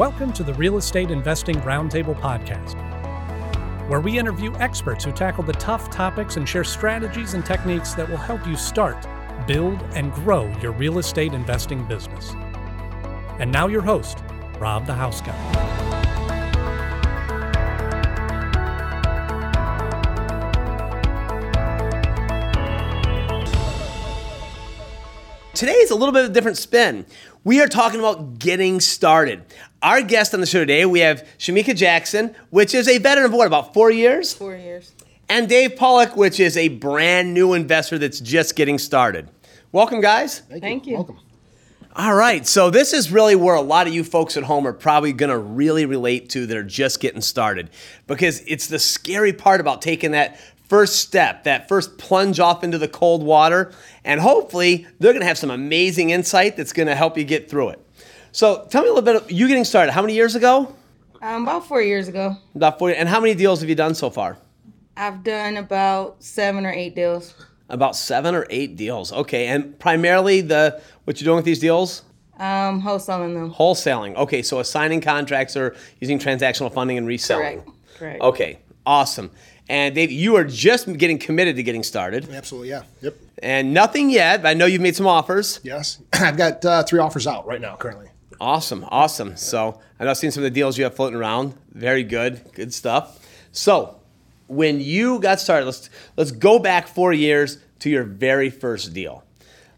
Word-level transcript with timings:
Welcome 0.00 0.32
to 0.32 0.42
the 0.42 0.54
Real 0.54 0.78
Estate 0.78 1.10
Investing 1.10 1.56
Roundtable 1.56 2.18
Podcast, 2.18 2.74
where 3.86 4.00
we 4.00 4.18
interview 4.18 4.50
experts 4.54 5.04
who 5.04 5.12
tackle 5.12 5.44
the 5.44 5.52
tough 5.52 5.90
topics 5.90 6.38
and 6.38 6.48
share 6.48 6.64
strategies 6.64 7.34
and 7.34 7.44
techniques 7.44 7.92
that 7.92 8.08
will 8.08 8.16
help 8.16 8.46
you 8.46 8.56
start, 8.56 9.06
build, 9.46 9.78
and 9.94 10.10
grow 10.14 10.50
your 10.62 10.72
real 10.72 11.00
estate 11.00 11.34
investing 11.34 11.84
business. 11.84 12.30
And 13.40 13.52
now, 13.52 13.66
your 13.66 13.82
host, 13.82 14.24
Rob 14.58 14.86
the 14.86 14.94
House 14.94 15.20
Guy. 15.20 15.89
Today 25.60 25.72
is 25.72 25.90
a 25.90 25.94
little 25.94 26.14
bit 26.14 26.24
of 26.24 26.30
a 26.30 26.32
different 26.32 26.56
spin. 26.56 27.04
We 27.44 27.60
are 27.60 27.68
talking 27.68 28.00
about 28.00 28.38
getting 28.38 28.80
started. 28.80 29.44
Our 29.82 30.00
guest 30.00 30.32
on 30.32 30.40
the 30.40 30.46
show 30.46 30.60
today, 30.60 30.86
we 30.86 31.00
have 31.00 31.28
Shamika 31.36 31.76
Jackson, 31.76 32.34
which 32.48 32.74
is 32.74 32.88
a 32.88 32.96
veteran 32.96 33.26
of 33.26 33.34
what, 33.34 33.46
about 33.46 33.74
four 33.74 33.90
years? 33.90 34.32
Four 34.32 34.56
years. 34.56 34.94
And 35.28 35.50
Dave 35.50 35.76
Pollock, 35.76 36.16
which 36.16 36.40
is 36.40 36.56
a 36.56 36.68
brand 36.68 37.34
new 37.34 37.52
investor 37.52 37.98
that's 37.98 38.20
just 38.20 38.56
getting 38.56 38.78
started. 38.78 39.28
Welcome, 39.70 40.00
guys. 40.00 40.38
Thank, 40.38 40.62
Thank 40.62 40.86
you. 40.86 40.92
you. 40.92 40.96
Welcome. 40.96 41.18
All 41.94 42.14
right, 42.14 42.46
so 42.46 42.70
this 42.70 42.92
is 42.92 43.10
really 43.10 43.34
where 43.34 43.56
a 43.56 43.60
lot 43.60 43.88
of 43.88 43.92
you 43.92 44.04
folks 44.04 44.36
at 44.36 44.44
home 44.44 44.64
are 44.64 44.72
probably 44.72 45.12
going 45.12 45.28
to 45.28 45.36
really 45.36 45.86
relate 45.86 46.30
to 46.30 46.46
that 46.46 46.56
are 46.56 46.62
just 46.62 47.00
getting 47.00 47.20
started 47.20 47.68
because 48.06 48.42
it's 48.46 48.68
the 48.68 48.78
scary 48.78 49.32
part 49.32 49.60
about 49.60 49.82
taking 49.82 50.12
that 50.12 50.40
first 50.70 51.00
step, 51.00 51.44
that 51.44 51.68
first 51.68 51.98
plunge 51.98 52.38
off 52.38 52.62
into 52.62 52.78
the 52.78 52.86
cold 52.86 53.24
water. 53.24 53.72
And 54.04 54.20
hopefully, 54.20 54.86
they're 55.00 55.12
going 55.12 55.20
to 55.20 55.26
have 55.26 55.36
some 55.36 55.50
amazing 55.50 56.10
insight 56.10 56.56
that's 56.56 56.72
going 56.72 56.86
to 56.86 56.94
help 56.94 57.18
you 57.18 57.24
get 57.24 57.50
through 57.50 57.70
it. 57.70 57.86
So, 58.32 58.66
tell 58.70 58.82
me 58.82 58.88
a 58.88 58.92
little 58.92 59.04
bit 59.04 59.16
of 59.16 59.30
you 59.30 59.48
getting 59.48 59.64
started. 59.64 59.90
How 59.90 60.00
many 60.00 60.14
years 60.14 60.36
ago? 60.36 60.74
Um, 61.20 61.42
about 61.42 61.66
four 61.66 61.82
years 61.82 62.06
ago. 62.06 62.36
About 62.54 62.78
four. 62.78 62.90
And 62.90 63.08
how 63.08 63.20
many 63.20 63.34
deals 63.34 63.60
have 63.60 63.68
you 63.68 63.74
done 63.74 63.94
so 63.94 64.08
far? 64.08 64.38
I've 64.96 65.24
done 65.24 65.56
about 65.56 66.22
seven 66.22 66.64
or 66.64 66.72
eight 66.72 66.94
deals. 66.94 67.34
About 67.68 67.96
seven 67.96 68.34
or 68.34 68.46
eight 68.48 68.76
deals. 68.76 69.12
Okay, 69.12 69.48
and 69.48 69.78
primarily 69.78 70.40
the 70.40 70.80
what 71.04 71.20
you're 71.20 71.26
doing 71.26 71.36
with 71.36 71.44
these 71.44 71.58
deals? 71.58 72.02
Um, 72.38 72.80
wholesaling 72.80 73.34
them. 73.34 73.52
Wholesaling. 73.52 74.14
Okay, 74.16 74.42
so 74.42 74.60
assigning 74.60 75.00
contracts 75.00 75.56
or 75.56 75.76
using 76.00 76.18
transactional 76.18 76.72
funding 76.72 76.96
and 76.96 77.06
reselling. 77.06 77.60
Correct. 77.60 77.98
Correct. 77.98 78.20
Okay, 78.22 78.58
awesome. 78.86 79.30
And 79.70 79.94
Dave, 79.94 80.10
you 80.10 80.34
are 80.34 80.42
just 80.42 80.92
getting 80.98 81.16
committed 81.16 81.54
to 81.54 81.62
getting 81.62 81.84
started. 81.84 82.28
Absolutely, 82.28 82.70
yeah. 82.70 82.82
Yep. 83.02 83.14
And 83.40 83.72
nothing 83.72 84.10
yet. 84.10 84.44
I 84.44 84.52
know 84.52 84.66
you've 84.66 84.82
made 84.82 84.96
some 84.96 85.06
offers. 85.06 85.60
Yes. 85.62 86.02
I've 86.12 86.36
got 86.36 86.64
uh, 86.64 86.82
three 86.82 86.98
offers 86.98 87.28
out 87.28 87.46
right 87.46 87.60
now 87.60 87.76
currently. 87.76 88.08
Awesome, 88.40 88.84
awesome. 88.88 89.36
So 89.36 89.80
I 90.00 90.04
know 90.04 90.10
I've 90.10 90.16
seen 90.16 90.32
some 90.32 90.42
of 90.42 90.52
the 90.52 90.54
deals 90.58 90.76
you 90.76 90.82
have 90.82 90.96
floating 90.96 91.16
around. 91.16 91.54
Very 91.70 92.02
good, 92.02 92.40
good 92.52 92.74
stuff. 92.74 93.24
So 93.52 94.00
when 94.48 94.80
you 94.80 95.20
got 95.20 95.38
started, 95.38 95.66
let's 95.66 95.88
let's 96.16 96.32
go 96.32 96.58
back 96.58 96.88
four 96.88 97.12
years 97.12 97.58
to 97.78 97.90
your 97.90 98.02
very 98.02 98.50
first 98.50 98.92
deal. 98.92 99.22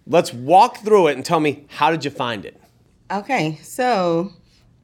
Let's 0.07 0.33
walk 0.33 0.79
through 0.79 1.09
it 1.09 1.17
and 1.17 1.25
tell 1.25 1.39
me 1.39 1.67
how 1.69 1.91
did 1.91 2.03
you 2.03 2.11
find 2.11 2.47
it? 2.47 2.59
Okay, 3.11 3.59
so 3.63 4.33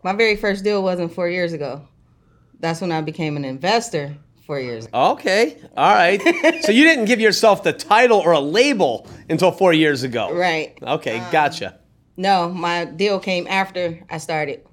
my 0.02 0.12
very 0.12 0.36
first 0.36 0.64
deal 0.64 0.82
wasn't 0.82 1.14
four 1.14 1.30
years 1.30 1.54
ago. 1.54 1.88
That's 2.60 2.82
when 2.82 2.92
I 2.92 3.00
became 3.00 3.38
an 3.38 3.46
investor 3.46 4.14
four 4.48 4.58
years 4.58 4.86
ago. 4.86 5.10
Okay, 5.10 5.58
all 5.76 5.94
right. 5.94 6.20
so 6.64 6.72
you 6.72 6.82
didn't 6.82 7.04
give 7.04 7.20
yourself 7.20 7.62
the 7.62 7.72
title 7.72 8.18
or 8.18 8.32
a 8.32 8.40
label 8.40 9.06
until 9.28 9.52
four 9.52 9.74
years 9.74 10.02
ago. 10.02 10.32
Right. 10.34 10.76
Okay, 10.82 11.18
um, 11.18 11.30
gotcha. 11.30 11.78
No, 12.16 12.48
my 12.48 12.86
deal 12.86 13.20
came 13.20 13.46
after 13.46 14.04
I 14.10 14.16
started. 14.16 14.66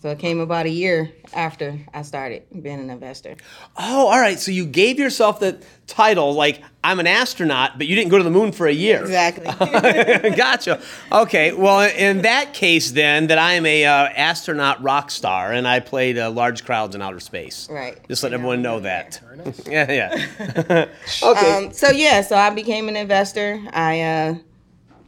So 0.00 0.08
it 0.08 0.18
came 0.18 0.40
about 0.40 0.64
a 0.64 0.70
year 0.70 1.12
after 1.34 1.78
I 1.92 2.00
started 2.02 2.44
being 2.62 2.80
an 2.80 2.88
investor. 2.88 3.36
Oh, 3.76 4.06
all 4.06 4.18
right. 4.18 4.38
So 4.38 4.50
you 4.50 4.64
gave 4.64 4.98
yourself 4.98 5.40
the 5.40 5.62
title, 5.86 6.32
like 6.32 6.62
I'm 6.82 7.00
an 7.00 7.06
astronaut, 7.06 7.76
but 7.76 7.86
you 7.86 7.96
didn't 7.96 8.10
go 8.10 8.16
to 8.16 8.24
the 8.24 8.30
moon 8.30 8.52
for 8.52 8.66
a 8.66 8.72
year. 8.72 9.02
Exactly. 9.02 9.44
gotcha. 10.36 10.80
Okay. 11.12 11.52
Well, 11.52 11.80
in 11.82 12.22
that 12.22 12.54
case, 12.54 12.92
then 12.92 13.26
that 13.26 13.36
I 13.36 13.52
am 13.54 13.66
a 13.66 13.84
uh, 13.84 14.08
astronaut 14.16 14.82
rock 14.82 15.10
star, 15.10 15.52
and 15.52 15.68
I 15.68 15.80
played 15.80 16.16
uh, 16.16 16.30
large 16.30 16.64
crowds 16.64 16.94
in 16.94 17.02
outer 17.02 17.20
space. 17.20 17.68
Right. 17.70 17.98
Just 18.08 18.22
let 18.22 18.32
everyone 18.32 18.62
know 18.62 18.80
that. 18.80 19.20
Nice. 19.36 19.66
yeah, 19.66 19.92
yeah. 19.92 20.86
okay. 21.22 21.66
Um, 21.66 21.74
so 21.74 21.90
yeah, 21.90 22.22
so 22.22 22.36
I 22.36 22.48
became 22.48 22.88
an 22.88 22.96
investor. 22.96 23.62
I 23.70 24.00
uh, 24.00 24.34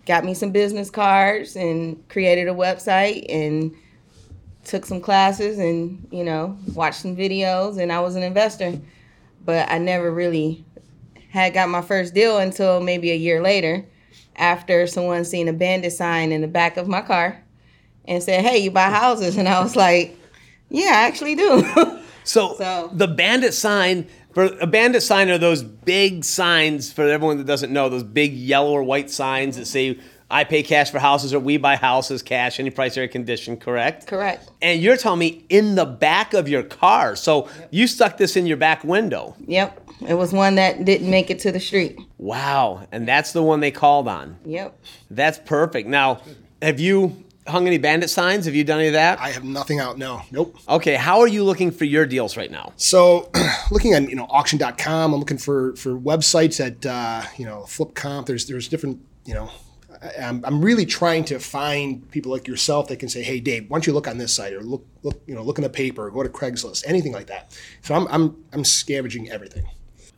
got 0.05 0.27
me 0.27 0.35
some 0.35 0.51
business 0.51 0.91
cards 0.91 1.57
and 1.57 2.07
created 2.11 2.47
a 2.49 2.55
website 2.55 3.25
and 3.31 3.75
took 4.65 4.87
some 4.87 5.01
classes 5.01 5.59
and 5.59 6.07
you 6.11 6.25
know 6.25 6.57
watched 6.75 7.01
some 7.01 7.17
videos 7.17 7.81
and 7.81 7.93
i 7.93 8.01
was 8.01 8.17
an 8.17 8.23
investor. 8.23 8.79
But 9.45 9.69
i 9.69 9.79
never 9.79 10.11
really 10.11 10.65
had 11.31 11.55
got 11.55 11.69
my 11.69 11.83
first 11.83 12.15
deal 12.15 12.39
until 12.39 12.81
maybe 12.81 13.11
a 13.11 13.17
year 13.17 13.43
later 13.43 13.85
after 14.37 14.87
someone 14.87 15.25
seen 15.25 15.49
a 15.49 15.53
bandit 15.53 15.93
sign 15.93 16.33
in 16.33 16.41
the 16.41 16.49
back 16.49 16.77
of 16.77 16.87
my 16.87 17.03
car 17.03 17.43
and 18.07 18.23
said 18.23 18.45
hey 18.45 18.59
you 18.59 18.71
buy 18.71 18.91
houses. 18.91 19.37
And 19.37 19.49
i 19.49 19.63
was 19.63 19.77
like 19.77 20.17
yeah 20.69 20.91
i 20.95 21.07
actually 21.07 21.35
do. 21.35 21.99
So, 22.25 22.55
so 22.57 22.89
the 22.93 23.09
bandit 23.09 23.53
sign 23.55 24.07
for 24.33 24.45
a 24.61 24.67
bandit 24.67 25.03
sign 25.03 25.29
are 25.31 25.39
those 25.39 25.63
big 25.63 26.25
signs 26.25 26.93
for 26.93 27.07
everyone 27.07 27.39
that 27.39 27.47
doesn't 27.47 27.73
know 27.73 27.89
those 27.89 28.03
big 28.03 28.33
yellow 28.33 28.71
or 28.71 28.83
white 28.83 29.11
signs 29.11 29.57
that 29.57 29.67
say 29.67 29.99
I 30.33 30.45
pay 30.45 30.63
cash 30.63 30.91
for 30.91 30.99
houses 30.99 31.35
or 31.35 31.41
we 31.41 31.59
buy 31.59 31.77
houses 31.77 32.23
cash, 32.23 32.59
any 32.59 32.71
price, 32.71 32.97
air 32.97 33.07
condition, 33.07 33.59
correct? 33.59 34.07
Correct. 34.07 34.51
And 34.63 34.81
you're 34.81 34.97
telling 34.97 35.19
me 35.19 35.45
in 35.51 35.75
the 35.75 35.85
back 35.85 36.33
of 36.33 36.49
your 36.49 36.63
car. 36.63 37.17
So 37.17 37.49
yep. 37.59 37.69
you 37.71 37.87
stuck 37.87 38.17
this 38.17 38.35
in 38.35 38.47
your 38.47 38.57
back 38.57 38.83
window. 38.83 39.37
Yep. 39.47 39.91
It 40.09 40.15
was 40.15 40.33
one 40.33 40.55
that 40.55 40.87
didn't 40.87 41.11
make 41.11 41.31
it 41.31 41.39
to 41.41 41.53
the 41.53 41.61
street. 41.61 41.99
Wow. 42.17 42.87
And 42.91 43.07
that's 43.07 43.33
the 43.33 43.43
one 43.43 43.61
they 43.61 43.71
called 43.71 44.09
on. 44.09 44.39
Yep. 44.47 44.79
That's 45.11 45.39
perfect. 45.39 45.87
Now, 45.87 46.23
have 46.63 46.81
you 46.81 47.25
hung 47.47 47.67
any 47.67 47.77
bandit 47.77 48.09
signs? 48.09 48.47
Have 48.47 48.55
you 48.55 48.65
done 48.65 48.79
any 48.79 48.89
of 48.89 48.95
that? 48.95 49.21
I 49.21 49.33
have 49.33 49.45
nothing 49.45 49.81
out. 49.81 49.99
No. 49.99 50.23
Nope. 50.31 50.57
Okay. 50.67 50.95
How 50.95 51.21
are 51.21 51.29
you 51.29 51.45
looking 51.45 51.71
for 51.71 51.85
your 51.85 52.07
deals 52.07 52.39
right 52.39 52.51
now? 52.51 52.73
So, 52.77 53.31
looking 53.71 53.93
at 53.93 54.09
you 54.09 54.17
know 54.17 54.27
auction.com, 54.31 55.13
I'm 55.13 55.21
looking 55.21 55.39
for 55.39 55.77
for 55.77 55.91
websites 55.91 56.65
at 56.65 56.87
uh, 56.87 57.23
you 57.37 57.45
know 57.45 57.65
Flip 57.65 57.95
Comp. 57.95 58.27
There's 58.27 58.47
there's 58.47 58.69
different 58.69 59.01
you 59.27 59.35
know 59.35 59.51
I'm, 60.21 60.45
I'm 60.45 60.63
really 60.63 60.85
trying 60.85 61.25
to 61.27 61.39
find 61.39 62.09
people 62.11 62.33
like 62.33 62.49
yourself 62.49 62.89
that 62.89 62.99
can 62.99 63.09
say, 63.09 63.23
"Hey, 63.23 63.41
Dave, 63.41 63.71
why 63.71 63.77
don't 63.77 63.87
you 63.87 63.93
look 63.93 64.09
on 64.09 64.19
this 64.19 64.35
site 64.35 64.53
or 64.53 64.63
look, 64.63 64.85
look, 65.03 65.23
you 65.27 65.35
know, 65.35 65.43
look 65.43 65.59
in 65.59 65.63
the 65.63 65.71
paper, 65.71 66.07
or 66.07 66.11
go 66.11 66.23
to 66.23 66.29
Craigslist, 66.29 66.85
anything 66.87 67.13
like 67.13 67.29
that." 67.29 67.57
So 67.83 67.95
I'm, 67.95 68.09
I'm, 68.09 68.45
I'm 68.53 68.65
scavenging 68.65 69.31
everything. 69.31 69.65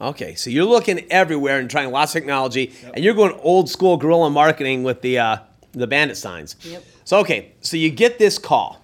Okay, 0.00 0.34
so 0.34 0.50
you're 0.50 0.64
looking 0.64 1.10
everywhere 1.10 1.58
and 1.58 1.70
trying 1.70 1.90
lots 1.90 2.14
of 2.14 2.20
technology, 2.20 2.72
yep. 2.82 2.92
and 2.94 3.04
you're 3.04 3.14
going 3.14 3.38
old 3.42 3.70
school 3.70 3.96
guerrilla 3.96 4.30
marketing 4.30 4.82
with 4.82 5.02
the 5.02 5.18
uh, 5.18 5.36
the 5.72 5.86
bandit 5.86 6.16
signs. 6.16 6.56
Yep. 6.62 6.84
So 7.04 7.18
okay, 7.18 7.52
so 7.60 7.76
you 7.76 7.90
get 7.90 8.18
this 8.18 8.38
call. 8.38 8.80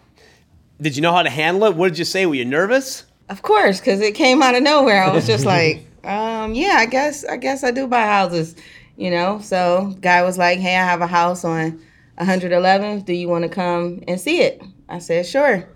Did 0.80 0.96
you 0.96 1.02
know 1.02 1.12
how 1.12 1.22
to 1.22 1.30
handle 1.30 1.64
it? 1.64 1.76
What 1.76 1.88
did 1.88 1.98
you 1.98 2.04
say? 2.04 2.26
Were 2.26 2.34
you 2.34 2.44
nervous? 2.44 3.04
Of 3.28 3.42
course, 3.42 3.80
because 3.80 4.00
it 4.00 4.14
came 4.14 4.42
out 4.42 4.54
of 4.54 4.62
nowhere. 4.62 5.04
I 5.04 5.12
was 5.12 5.26
just 5.26 5.44
like, 5.56 5.86
um, 6.04 6.54
"Yeah, 6.54 6.76
I 6.78 6.86
guess, 6.86 7.24
I 7.24 7.36
guess 7.36 7.64
I 7.64 7.70
do 7.70 7.86
buy 7.86 8.02
houses." 8.02 8.54
You 9.00 9.10
know. 9.10 9.40
So 9.40 9.96
guy 10.00 10.22
was 10.22 10.38
like, 10.38 10.58
"Hey, 10.60 10.76
I 10.76 10.84
have 10.84 11.00
a 11.00 11.06
house 11.06 11.44
on 11.44 11.80
111th. 12.18 13.04
Do 13.04 13.12
you 13.12 13.28
want 13.28 13.42
to 13.44 13.48
come 13.48 14.02
and 14.06 14.20
see 14.20 14.42
it?" 14.42 14.62
I 14.88 14.98
said, 14.98 15.26
"Sure." 15.26 15.68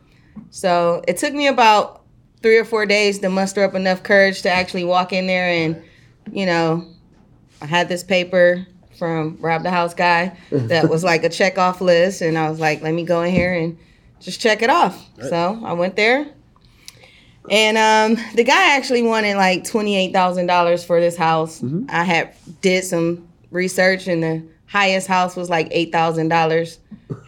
So 0.50 1.02
it 1.08 1.16
took 1.16 1.32
me 1.32 1.46
about 1.46 2.02
three 2.42 2.58
or 2.58 2.64
four 2.64 2.84
days 2.86 3.18
to 3.20 3.30
muster 3.30 3.64
up 3.64 3.74
enough 3.74 4.02
courage 4.02 4.42
to 4.42 4.50
actually 4.50 4.84
walk 4.84 5.12
in 5.12 5.26
there 5.26 5.48
and, 5.48 5.82
you 6.30 6.44
know, 6.44 6.86
I 7.62 7.66
had 7.66 7.88
this 7.88 8.02
paper 8.02 8.66
from 8.98 9.38
Rob 9.40 9.62
the 9.62 9.70
House 9.70 9.94
guy 9.94 10.36
that 10.50 10.90
was 10.90 11.02
like 11.02 11.24
a 11.24 11.30
check 11.30 11.56
off 11.56 11.80
list, 11.80 12.20
and 12.20 12.36
I 12.36 12.50
was 12.50 12.60
like, 12.60 12.82
"Let 12.82 12.94
me 12.94 13.04
go 13.04 13.22
in 13.22 13.32
here 13.32 13.54
and 13.54 13.78
just 14.20 14.40
check 14.40 14.62
it 14.62 14.70
off." 14.70 15.02
Right. 15.16 15.30
So 15.30 15.60
I 15.64 15.72
went 15.72 15.96
there, 15.96 16.26
and 17.50 17.76
um, 17.76 18.24
the 18.34 18.44
guy 18.44 18.76
actually 18.76 19.02
wanted 19.02 19.36
like 19.36 19.64
twenty 19.64 19.96
eight 19.96 20.12
thousand 20.12 20.46
dollars 20.46 20.84
for 20.84 21.00
this 21.00 21.16
house. 21.16 21.60
Mm-hmm. 21.60 21.86
I 21.88 22.04
had 22.04 22.34
did 22.60 22.84
some 22.84 23.28
research, 23.50 24.06
and 24.06 24.22
the 24.22 24.42
highest 24.66 25.06
house 25.06 25.36
was 25.36 25.50
like 25.50 25.68
eight 25.70 25.92
thousand 25.92 26.28
dollars. 26.28 26.78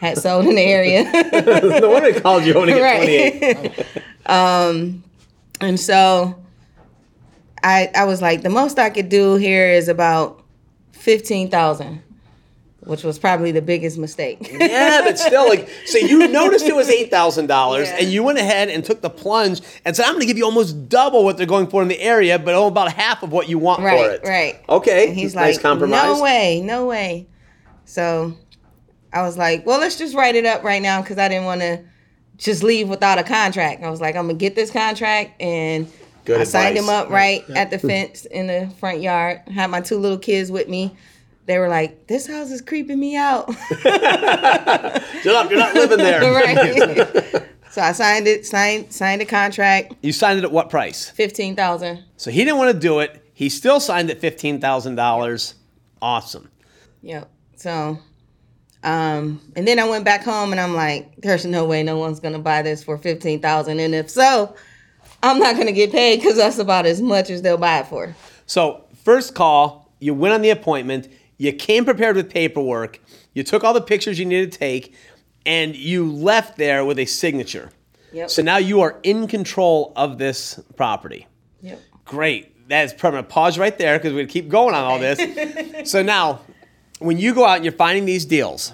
Had 0.00 0.18
sold 0.18 0.46
in 0.46 0.56
the 0.56 0.62
area. 0.62 1.04
no 1.80 1.90
wonder 1.90 2.12
they 2.12 2.20
called 2.20 2.44
you 2.44 2.54
only 2.54 2.72
get 2.72 2.96
twenty 2.96 3.12
eight. 3.12 3.86
um, 4.26 5.04
and 5.60 5.78
so 5.78 6.34
I 7.62 7.90
I 7.94 8.04
was 8.04 8.22
like, 8.22 8.42
the 8.42 8.50
most 8.50 8.78
I 8.78 8.90
could 8.90 9.08
do 9.08 9.34
here 9.34 9.68
is 9.68 9.88
about 9.88 10.42
fifteen 10.92 11.50
thousand 11.50 12.02
which 12.86 13.02
was 13.02 13.18
probably 13.18 13.52
the 13.52 13.60
biggest 13.60 13.98
mistake. 13.98 14.48
yeah, 14.60 15.02
but 15.04 15.18
still, 15.18 15.48
like, 15.48 15.68
so 15.84 15.98
you 15.98 16.28
noticed 16.28 16.64
it 16.66 16.74
was 16.74 16.88
eight 16.88 17.10
thousand 17.10 17.44
yeah. 17.44 17.48
dollars, 17.48 17.88
and 17.88 18.06
you 18.06 18.22
went 18.22 18.38
ahead 18.38 18.68
and 18.68 18.84
took 18.84 19.02
the 19.02 19.10
plunge 19.10 19.60
and 19.84 19.94
said, 19.94 20.04
"I'm 20.04 20.12
going 20.12 20.20
to 20.20 20.26
give 20.26 20.38
you 20.38 20.44
almost 20.44 20.88
double 20.88 21.24
what 21.24 21.36
they're 21.36 21.46
going 21.46 21.66
for 21.66 21.82
in 21.82 21.88
the 21.88 22.00
area, 22.00 22.38
but 22.38 22.54
oh, 22.54 22.68
about 22.68 22.92
half 22.92 23.22
of 23.22 23.32
what 23.32 23.48
you 23.48 23.58
want 23.58 23.82
right, 23.82 23.98
for 23.98 24.10
it." 24.12 24.20
Right. 24.24 24.60
Okay. 24.68 25.08
And 25.08 25.16
he's 25.16 25.34
nice 25.34 25.56
like, 25.56 25.62
compromise. 25.62 26.16
"No 26.16 26.22
way, 26.22 26.62
no 26.64 26.86
way." 26.86 27.26
So 27.84 28.34
I 29.12 29.22
was 29.22 29.36
like, 29.36 29.66
"Well, 29.66 29.80
let's 29.80 29.98
just 29.98 30.14
write 30.14 30.36
it 30.36 30.46
up 30.46 30.62
right 30.62 30.80
now 30.80 31.02
because 31.02 31.18
I 31.18 31.28
didn't 31.28 31.46
want 31.46 31.60
to 31.60 31.84
just 32.38 32.62
leave 32.62 32.88
without 32.88 33.18
a 33.18 33.24
contract. 33.24 33.82
I 33.82 33.90
was 33.90 34.00
like, 34.00 34.16
I'm 34.16 34.26
gonna 34.26 34.38
get 34.38 34.54
this 34.54 34.70
contract, 34.70 35.40
and 35.40 35.90
Good 36.24 36.40
I 36.40 36.44
signed 36.44 36.76
him 36.76 36.88
up 36.88 37.08
right 37.08 37.48
at 37.50 37.70
the 37.70 37.78
hmm. 37.78 37.88
fence 37.88 38.24
in 38.26 38.46
the 38.46 38.72
front 38.78 39.00
yard. 39.00 39.40
Had 39.48 39.70
my 39.70 39.80
two 39.80 39.98
little 39.98 40.18
kids 40.18 40.50
with 40.50 40.68
me. 40.68 40.96
They 41.46 41.58
were 41.58 41.68
like, 41.68 42.06
"This 42.08 42.26
house 42.26 42.50
is 42.50 42.60
creeping 42.60 42.98
me 42.98 43.16
out." 43.16 43.52
Shut 43.82 45.34
up, 45.34 45.50
you're 45.50 45.58
not 45.58 45.74
living 45.74 45.98
there. 45.98 46.20
right. 46.32 47.46
so 47.70 47.82
I 47.82 47.92
signed 47.92 48.26
it, 48.26 48.44
signed 48.46 48.92
signed 48.92 49.20
the 49.20 49.24
contract, 49.26 49.94
You 50.02 50.12
signed 50.12 50.38
it 50.38 50.44
at 50.44 50.52
what 50.52 50.70
price? 50.70 51.08
fifteen 51.10 51.54
thousand. 51.56 52.04
So 52.16 52.30
he 52.30 52.44
didn't 52.44 52.58
want 52.58 52.72
to 52.74 52.78
do 52.78 53.00
it. 53.00 53.22
He 53.32 53.48
still 53.48 53.80
signed 53.80 54.10
at 54.10 54.18
fifteen 54.20 54.60
thousand 54.60 54.96
dollars. 54.96 55.54
Awesome. 56.02 56.50
Yep. 57.02 57.30
So, 57.56 57.98
um, 58.82 59.40
and 59.56 59.66
then 59.66 59.78
I 59.78 59.88
went 59.88 60.04
back 60.04 60.22
home 60.24 60.52
and 60.52 60.60
I'm 60.60 60.74
like, 60.74 61.14
there's 61.18 61.44
no 61.46 61.64
way 61.64 61.82
no 61.82 61.96
one's 61.98 62.20
gonna 62.20 62.38
buy 62.38 62.62
this 62.62 62.82
for 62.84 62.98
fifteen 62.98 63.40
thousand, 63.40 63.78
and 63.80 63.94
if 63.94 64.10
so, 64.10 64.54
I'm 65.22 65.38
not 65.38 65.56
gonna 65.56 65.72
get 65.72 65.92
paid 65.92 66.20
because 66.20 66.36
that's 66.36 66.58
about 66.58 66.86
as 66.86 67.00
much 67.00 67.30
as 67.30 67.42
they'll 67.42 67.56
buy 67.56 67.78
it 67.80 67.86
for. 67.86 68.14
So 68.46 68.84
first 69.04 69.34
call, 69.34 69.92
you 70.00 70.12
went 70.12 70.34
on 70.34 70.42
the 70.42 70.50
appointment. 70.50 71.08
You 71.38 71.52
came 71.52 71.84
prepared 71.84 72.16
with 72.16 72.30
paperwork. 72.30 73.00
You 73.34 73.42
took 73.42 73.64
all 73.64 73.74
the 73.74 73.80
pictures 73.80 74.18
you 74.18 74.24
needed 74.24 74.52
to 74.52 74.58
take, 74.58 74.94
and 75.44 75.76
you 75.76 76.10
left 76.10 76.56
there 76.56 76.84
with 76.84 76.98
a 76.98 77.04
signature. 77.04 77.70
Yep. 78.12 78.30
So 78.30 78.42
now 78.42 78.56
you 78.56 78.80
are 78.80 78.98
in 79.02 79.26
control 79.26 79.92
of 79.96 80.18
this 80.18 80.58
property. 80.76 81.26
Yep. 81.60 81.80
Great. 82.04 82.68
That 82.68 82.84
is 82.84 82.92
permanent. 82.94 83.28
Pause 83.28 83.58
right 83.58 83.76
there 83.76 83.98
because 83.98 84.12
we're 84.12 84.20
gonna 84.22 84.32
keep 84.32 84.48
going 84.48 84.74
on 84.74 84.84
all 84.84 84.98
this. 84.98 85.20
so 85.90 86.02
now, 86.02 86.40
when 86.98 87.18
you 87.18 87.34
go 87.34 87.44
out 87.44 87.56
and 87.56 87.64
you're 87.64 87.72
finding 87.72 88.06
these 88.06 88.24
deals, 88.24 88.72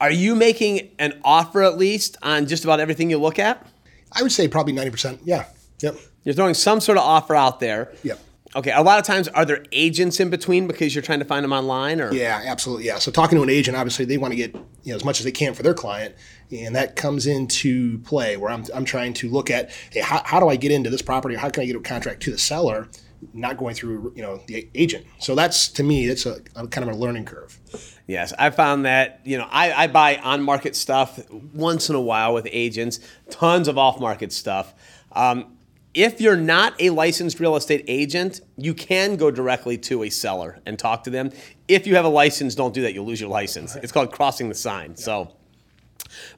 are 0.00 0.10
you 0.10 0.34
making 0.34 0.90
an 0.98 1.20
offer 1.24 1.62
at 1.62 1.78
least 1.78 2.16
on 2.22 2.46
just 2.46 2.64
about 2.64 2.80
everything 2.80 3.10
you 3.10 3.18
look 3.18 3.38
at? 3.38 3.66
I 4.12 4.22
would 4.22 4.32
say 4.32 4.48
probably 4.48 4.72
90%. 4.74 5.20
Yeah. 5.24 5.46
Yep. 5.80 5.96
You're 6.24 6.34
throwing 6.34 6.54
some 6.54 6.80
sort 6.80 6.98
of 6.98 7.04
offer 7.04 7.34
out 7.34 7.60
there. 7.60 7.92
Yep. 8.02 8.20
Okay. 8.56 8.70
A 8.70 8.82
lot 8.82 8.98
of 8.98 9.04
times, 9.04 9.28
are 9.28 9.44
there 9.44 9.64
agents 9.72 10.20
in 10.20 10.30
between 10.30 10.66
because 10.66 10.94
you're 10.94 11.02
trying 11.02 11.18
to 11.18 11.24
find 11.24 11.44
them 11.44 11.52
online, 11.52 12.00
or 12.00 12.12
Yeah, 12.12 12.40
absolutely. 12.44 12.86
Yeah. 12.86 12.98
So 12.98 13.10
talking 13.10 13.36
to 13.36 13.42
an 13.42 13.50
agent, 13.50 13.76
obviously 13.76 14.04
they 14.04 14.18
want 14.18 14.32
to 14.32 14.36
get 14.36 14.54
you 14.54 14.90
know 14.92 14.96
as 14.96 15.04
much 15.04 15.18
as 15.18 15.24
they 15.24 15.32
can 15.32 15.54
for 15.54 15.62
their 15.62 15.74
client, 15.74 16.14
and 16.52 16.74
that 16.76 16.96
comes 16.96 17.26
into 17.26 17.98
play 18.00 18.36
where 18.36 18.50
I'm, 18.50 18.64
I'm 18.74 18.84
trying 18.84 19.14
to 19.14 19.28
look 19.28 19.50
at 19.50 19.70
hey 19.90 20.00
how, 20.00 20.22
how 20.24 20.40
do 20.40 20.48
I 20.48 20.56
get 20.56 20.70
into 20.70 20.90
this 20.90 21.02
property 21.02 21.34
or 21.34 21.38
how 21.38 21.50
can 21.50 21.62
I 21.62 21.66
get 21.66 21.76
a 21.76 21.80
contract 21.80 22.22
to 22.22 22.30
the 22.30 22.38
seller, 22.38 22.88
not 23.32 23.56
going 23.56 23.74
through 23.74 24.12
you 24.14 24.22
know 24.22 24.40
the 24.46 24.68
agent. 24.74 25.06
So 25.18 25.34
that's 25.34 25.68
to 25.70 25.82
me 25.82 26.06
that's 26.06 26.26
a, 26.26 26.40
a 26.54 26.66
kind 26.68 26.88
of 26.88 26.94
a 26.94 26.98
learning 26.98 27.24
curve. 27.24 27.60
Yes, 28.06 28.32
I 28.38 28.50
found 28.50 28.84
that 28.84 29.20
you 29.24 29.38
know 29.38 29.48
I, 29.50 29.72
I 29.72 29.86
buy 29.88 30.16
on 30.16 30.42
market 30.42 30.76
stuff 30.76 31.18
once 31.30 31.88
in 31.88 31.96
a 31.96 32.00
while 32.00 32.34
with 32.34 32.46
agents, 32.50 33.00
tons 33.30 33.66
of 33.66 33.78
off 33.78 33.98
market 33.98 34.32
stuff. 34.32 34.74
Um, 35.12 35.56
if 35.94 36.20
you're 36.20 36.36
not 36.36 36.74
a 36.80 36.90
licensed 36.90 37.38
real 37.38 37.56
estate 37.56 37.84
agent, 37.86 38.40
you 38.56 38.74
can 38.74 39.16
go 39.16 39.30
directly 39.30 39.78
to 39.78 40.02
a 40.02 40.10
seller 40.10 40.58
and 40.66 40.78
talk 40.78 41.04
to 41.04 41.10
them. 41.10 41.30
If 41.68 41.86
you 41.86 41.94
have 41.94 42.04
a 42.04 42.08
license, 42.08 42.54
don't 42.54 42.74
do 42.74 42.82
that; 42.82 42.92
you'll 42.92 43.06
lose 43.06 43.20
your 43.20 43.30
license. 43.30 43.76
It's 43.76 43.92
called 43.92 44.10
crossing 44.10 44.48
the 44.48 44.54
sign. 44.54 44.96
So, 44.96 45.32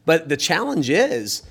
but 0.04 0.28
the 0.28 0.36
challenge 0.36 0.90
is 0.90 1.42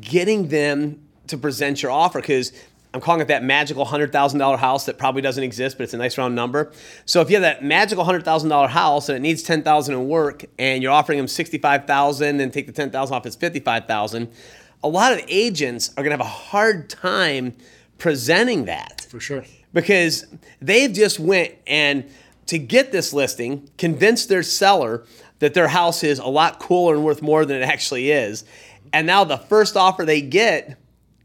getting 0.00 0.48
them 0.48 1.00
to 1.28 1.38
present 1.38 1.82
your 1.82 1.90
offer 1.90 2.20
because 2.20 2.52
I'm 2.92 3.00
calling 3.00 3.20
it 3.20 3.28
that 3.28 3.44
magical 3.44 3.84
hundred 3.84 4.12
thousand 4.12 4.38
dollar 4.40 4.56
house 4.56 4.84
that 4.86 4.98
probably 4.98 5.22
doesn't 5.22 5.42
exist, 5.42 5.78
but 5.78 5.84
it's 5.84 5.94
a 5.94 5.98
nice 5.98 6.18
round 6.18 6.34
number. 6.34 6.72
So 7.06 7.20
if 7.20 7.30
you 7.30 7.36
have 7.36 7.42
that 7.42 7.64
magical 7.64 8.04
hundred 8.04 8.24
thousand 8.24 8.50
dollar 8.50 8.68
house 8.68 9.08
and 9.08 9.16
it 9.16 9.20
needs 9.20 9.42
ten 9.42 9.62
thousand 9.62 9.94
in 9.94 10.08
work, 10.08 10.44
and 10.58 10.82
you're 10.82 10.92
offering 10.92 11.18
them 11.18 11.28
sixty 11.28 11.56
five 11.56 11.86
thousand 11.86 12.40
and 12.40 12.52
take 12.52 12.66
the 12.66 12.72
ten 12.72 12.90
thousand 12.90 13.14
off, 13.14 13.24
it's 13.26 13.36
fifty 13.36 13.60
five 13.60 13.86
thousand. 13.86 14.30
A 14.82 14.88
lot 14.88 15.12
of 15.12 15.20
agents 15.28 15.90
are 15.90 16.02
going 16.02 16.06
to 16.06 16.10
have 16.12 16.20
a 16.20 16.24
hard 16.24 16.88
time 16.88 17.54
presenting 17.98 18.64
that 18.64 19.06
For 19.10 19.20
sure. 19.20 19.44
because 19.74 20.26
they've 20.60 20.92
just 20.92 21.20
went 21.20 21.54
and 21.66 22.08
to 22.46 22.58
get 22.58 22.90
this 22.92 23.12
listing 23.12 23.68
convinced 23.78 24.28
their 24.28 24.42
seller 24.42 25.04
that 25.40 25.54
their 25.54 25.68
house 25.68 26.02
is 26.02 26.18
a 26.18 26.26
lot 26.26 26.58
cooler 26.60 26.94
and 26.94 27.04
worth 27.04 27.20
more 27.22 27.44
than 27.44 27.58
it 27.62 27.64
actually 27.64 28.10
is 28.10 28.44
and 28.92 29.06
now 29.06 29.22
the 29.24 29.36
first 29.36 29.76
offer 29.76 30.04
they 30.04 30.20
get 30.22 30.78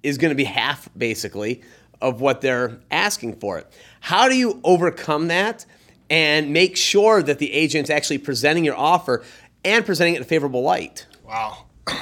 is 0.03 0.17
going 0.17 0.29
to 0.29 0.35
be 0.35 0.43
half 0.43 0.87
basically 0.97 1.61
of 2.01 2.19
what 2.21 2.41
they're 2.41 2.77
asking 2.91 3.37
for 3.39 3.57
it 3.57 3.65
how 4.01 4.27
do 4.27 4.35
you 4.35 4.59
overcome 4.65 5.29
that 5.29 5.65
and 6.09 6.51
make 6.51 6.75
sure 6.77 7.23
that 7.23 7.39
the 7.39 7.51
agent's 7.53 7.89
actually 7.89 8.17
presenting 8.17 8.65
your 8.65 8.75
offer 8.77 9.23
and 9.63 9.85
presenting 9.85 10.13
it 10.13 10.17
in 10.17 10.23
a 10.23 10.25
favorable 10.25 10.61
light 10.61 11.07
Wow. 11.25 11.65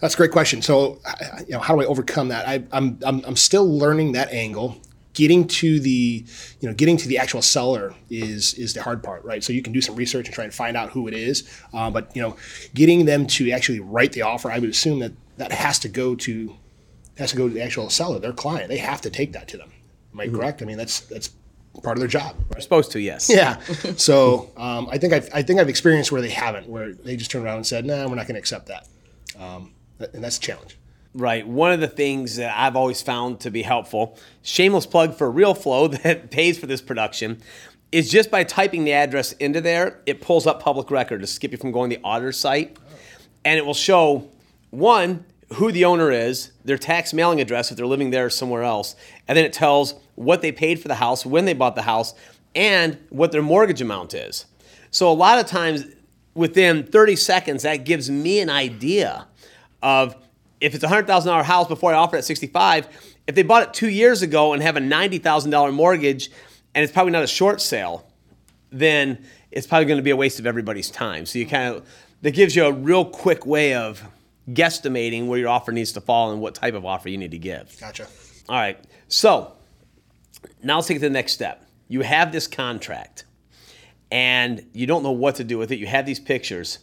That's 0.00 0.14
a 0.14 0.16
great 0.16 0.30
question. 0.30 0.62
So, 0.62 0.98
you 1.46 1.52
know, 1.52 1.60
how 1.60 1.74
do 1.74 1.82
I 1.82 1.84
overcome 1.84 2.28
that? 2.28 2.48
I, 2.48 2.64
I'm, 2.72 2.98
I'm, 3.04 3.22
I'm 3.24 3.36
still 3.36 3.66
learning 3.70 4.12
that 4.12 4.32
angle. 4.32 4.78
Getting 5.12 5.46
to 5.48 5.80
the, 5.80 6.24
you 6.60 6.68
know, 6.68 6.74
getting 6.74 6.96
to 6.96 7.08
the 7.08 7.18
actual 7.18 7.42
seller 7.42 7.94
is 8.08 8.54
is 8.54 8.74
the 8.74 8.82
hard 8.82 9.02
part, 9.02 9.24
right? 9.24 9.42
So 9.42 9.52
you 9.52 9.60
can 9.60 9.72
do 9.72 9.80
some 9.80 9.96
research 9.96 10.26
and 10.26 10.34
try 10.34 10.44
and 10.44 10.54
find 10.54 10.76
out 10.76 10.90
who 10.90 11.08
it 11.08 11.14
is, 11.14 11.50
uh, 11.74 11.90
but 11.90 12.14
you 12.14 12.22
know, 12.22 12.36
getting 12.74 13.06
them 13.06 13.26
to 13.26 13.50
actually 13.50 13.80
write 13.80 14.12
the 14.12 14.22
offer, 14.22 14.52
I 14.52 14.60
would 14.60 14.70
assume 14.70 15.00
that 15.00 15.12
that 15.36 15.50
has 15.50 15.80
to 15.80 15.88
go 15.88 16.14
to 16.14 16.54
has 17.18 17.32
to 17.32 17.36
go 17.36 17.48
to 17.48 17.52
the 17.52 17.60
actual 17.60 17.90
seller, 17.90 18.20
their 18.20 18.32
client. 18.32 18.68
They 18.68 18.78
have 18.78 19.00
to 19.00 19.10
take 19.10 19.32
that 19.32 19.48
to 19.48 19.56
them. 19.58 19.72
Am 20.14 20.20
I 20.20 20.28
correct? 20.28 20.62
I 20.62 20.64
mean, 20.64 20.78
that's 20.78 21.00
that's 21.00 21.30
part 21.82 21.96
of 21.96 22.00
their 22.00 22.08
job. 22.08 22.36
Right? 22.36 22.44
you're 22.54 22.60
supposed 22.60 22.92
to 22.92 23.00
yes 23.00 23.28
Yeah. 23.28 23.60
So 23.96 24.50
um, 24.56 24.88
I 24.90 24.98
think 24.98 25.12
I've 25.12 25.28
I 25.34 25.42
think 25.42 25.58
I've 25.60 25.68
experienced 25.68 26.12
where 26.12 26.22
they 26.22 26.30
haven't, 26.30 26.68
where 26.68 26.92
they 26.92 27.16
just 27.16 27.32
turned 27.32 27.44
around 27.44 27.56
and 27.56 27.66
said, 27.66 27.84
"No, 27.84 27.96
nah, 27.96 28.08
we're 28.08 28.14
not 28.14 28.26
going 28.26 28.34
to 28.36 28.40
accept 28.40 28.68
that," 28.68 28.86
um, 29.38 29.72
that- 29.72 29.79
and 30.12 30.24
that's 30.24 30.38
a 30.38 30.40
challenge. 30.40 30.76
Right. 31.12 31.46
One 31.46 31.72
of 31.72 31.80
the 31.80 31.88
things 31.88 32.36
that 32.36 32.56
I've 32.56 32.76
always 32.76 33.02
found 33.02 33.40
to 33.40 33.50
be 33.50 33.62
helpful, 33.62 34.16
shameless 34.42 34.86
plug 34.86 35.16
for 35.16 35.32
RealFlow 35.32 36.02
that 36.02 36.30
pays 36.30 36.58
for 36.58 36.66
this 36.66 36.80
production, 36.80 37.40
is 37.90 38.08
just 38.08 38.30
by 38.30 38.44
typing 38.44 38.84
the 38.84 38.92
address 38.92 39.32
into 39.32 39.60
there, 39.60 40.00
it 40.06 40.20
pulls 40.20 40.46
up 40.46 40.62
public 40.62 40.90
record 40.90 41.20
to 41.20 41.26
skip 41.26 41.50
you 41.50 41.58
from 41.58 41.72
going 41.72 41.90
to 41.90 41.96
the 41.96 42.02
auditor 42.04 42.30
site. 42.30 42.76
And 43.44 43.58
it 43.58 43.66
will 43.66 43.74
show 43.74 44.28
one, 44.70 45.24
who 45.54 45.72
the 45.72 45.84
owner 45.84 46.12
is, 46.12 46.52
their 46.64 46.78
tax 46.78 47.12
mailing 47.12 47.40
address 47.40 47.72
if 47.72 47.76
they're 47.76 47.86
living 47.86 48.10
there 48.10 48.26
or 48.26 48.30
somewhere 48.30 48.62
else, 48.62 48.94
and 49.26 49.36
then 49.36 49.44
it 49.44 49.52
tells 49.52 49.94
what 50.14 50.42
they 50.42 50.52
paid 50.52 50.80
for 50.80 50.86
the 50.86 50.94
house, 50.94 51.26
when 51.26 51.44
they 51.44 51.54
bought 51.54 51.74
the 51.74 51.82
house, 51.82 52.14
and 52.54 52.98
what 53.08 53.32
their 53.32 53.42
mortgage 53.42 53.80
amount 53.80 54.14
is. 54.14 54.46
So 54.92 55.10
a 55.10 55.14
lot 55.14 55.40
of 55.40 55.46
times 55.46 55.86
within 56.34 56.84
30 56.84 57.16
seconds, 57.16 57.62
that 57.64 57.84
gives 57.84 58.10
me 58.10 58.38
an 58.40 58.50
idea 58.50 59.26
of 59.82 60.16
if 60.60 60.74
it's 60.74 60.84
a 60.84 60.88
hundred 60.88 61.06
thousand 61.06 61.30
dollar 61.30 61.42
house 61.42 61.68
before 61.68 61.92
I 61.92 61.96
offer 61.96 62.16
it 62.16 62.20
at 62.20 62.24
65, 62.24 62.88
if 63.26 63.34
they 63.34 63.42
bought 63.42 63.62
it 63.62 63.74
two 63.74 63.88
years 63.88 64.22
ago 64.22 64.52
and 64.52 64.62
have 64.62 64.76
a 64.76 64.80
ninety 64.80 65.18
thousand 65.18 65.50
dollar 65.50 65.72
mortgage, 65.72 66.30
and 66.74 66.84
it's 66.84 66.92
probably 66.92 67.12
not 67.12 67.22
a 67.22 67.28
short 67.28 67.60
sale, 67.60 68.06
then 68.70 69.24
it's 69.50 69.66
probably 69.66 69.86
going 69.86 69.98
to 69.98 70.02
be 70.02 70.10
a 70.10 70.16
waste 70.16 70.38
of 70.38 70.46
everybody's 70.46 70.90
time. 70.90 71.26
So 71.26 71.38
you 71.38 71.46
kind 71.46 71.74
of 71.74 71.88
that 72.22 72.32
gives 72.32 72.54
you 72.54 72.64
a 72.64 72.72
real 72.72 73.04
quick 73.04 73.46
way 73.46 73.74
of 73.74 74.02
guesstimating 74.50 75.26
where 75.26 75.38
your 75.38 75.48
offer 75.48 75.72
needs 75.72 75.92
to 75.92 76.00
fall 76.00 76.32
and 76.32 76.40
what 76.40 76.54
type 76.54 76.74
of 76.74 76.84
offer 76.84 77.08
you 77.08 77.18
need 77.18 77.30
to 77.30 77.38
give. 77.38 77.76
Gotcha. 77.80 78.06
All 78.48 78.56
right. 78.56 78.78
So 79.08 79.52
now 80.62 80.76
let's 80.76 80.88
take 80.88 80.96
it 80.96 81.00
to 81.00 81.06
the 81.06 81.10
next 81.12 81.32
step. 81.32 81.64
You 81.88 82.02
have 82.02 82.32
this 82.32 82.46
contract 82.46 83.24
and 84.10 84.64
you 84.72 84.86
don't 84.86 85.02
know 85.02 85.12
what 85.12 85.36
to 85.36 85.44
do 85.44 85.58
with 85.58 85.70
it. 85.70 85.78
You 85.78 85.86
have 85.86 86.06
these 86.06 86.20
pictures. 86.20 86.80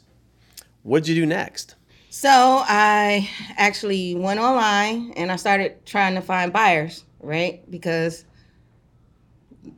What'd 0.84 1.08
you 1.08 1.16
do 1.16 1.26
next? 1.26 1.76
So 2.20 2.64
I 2.68 3.30
actually 3.58 4.16
went 4.16 4.40
online 4.40 5.12
and 5.18 5.32
I 5.32 5.36
started 5.36 5.86
trying 5.86 6.16
to 6.16 6.22
find 6.22 6.52
buyers, 6.52 7.04
right? 7.20 7.62
Because 7.70 8.26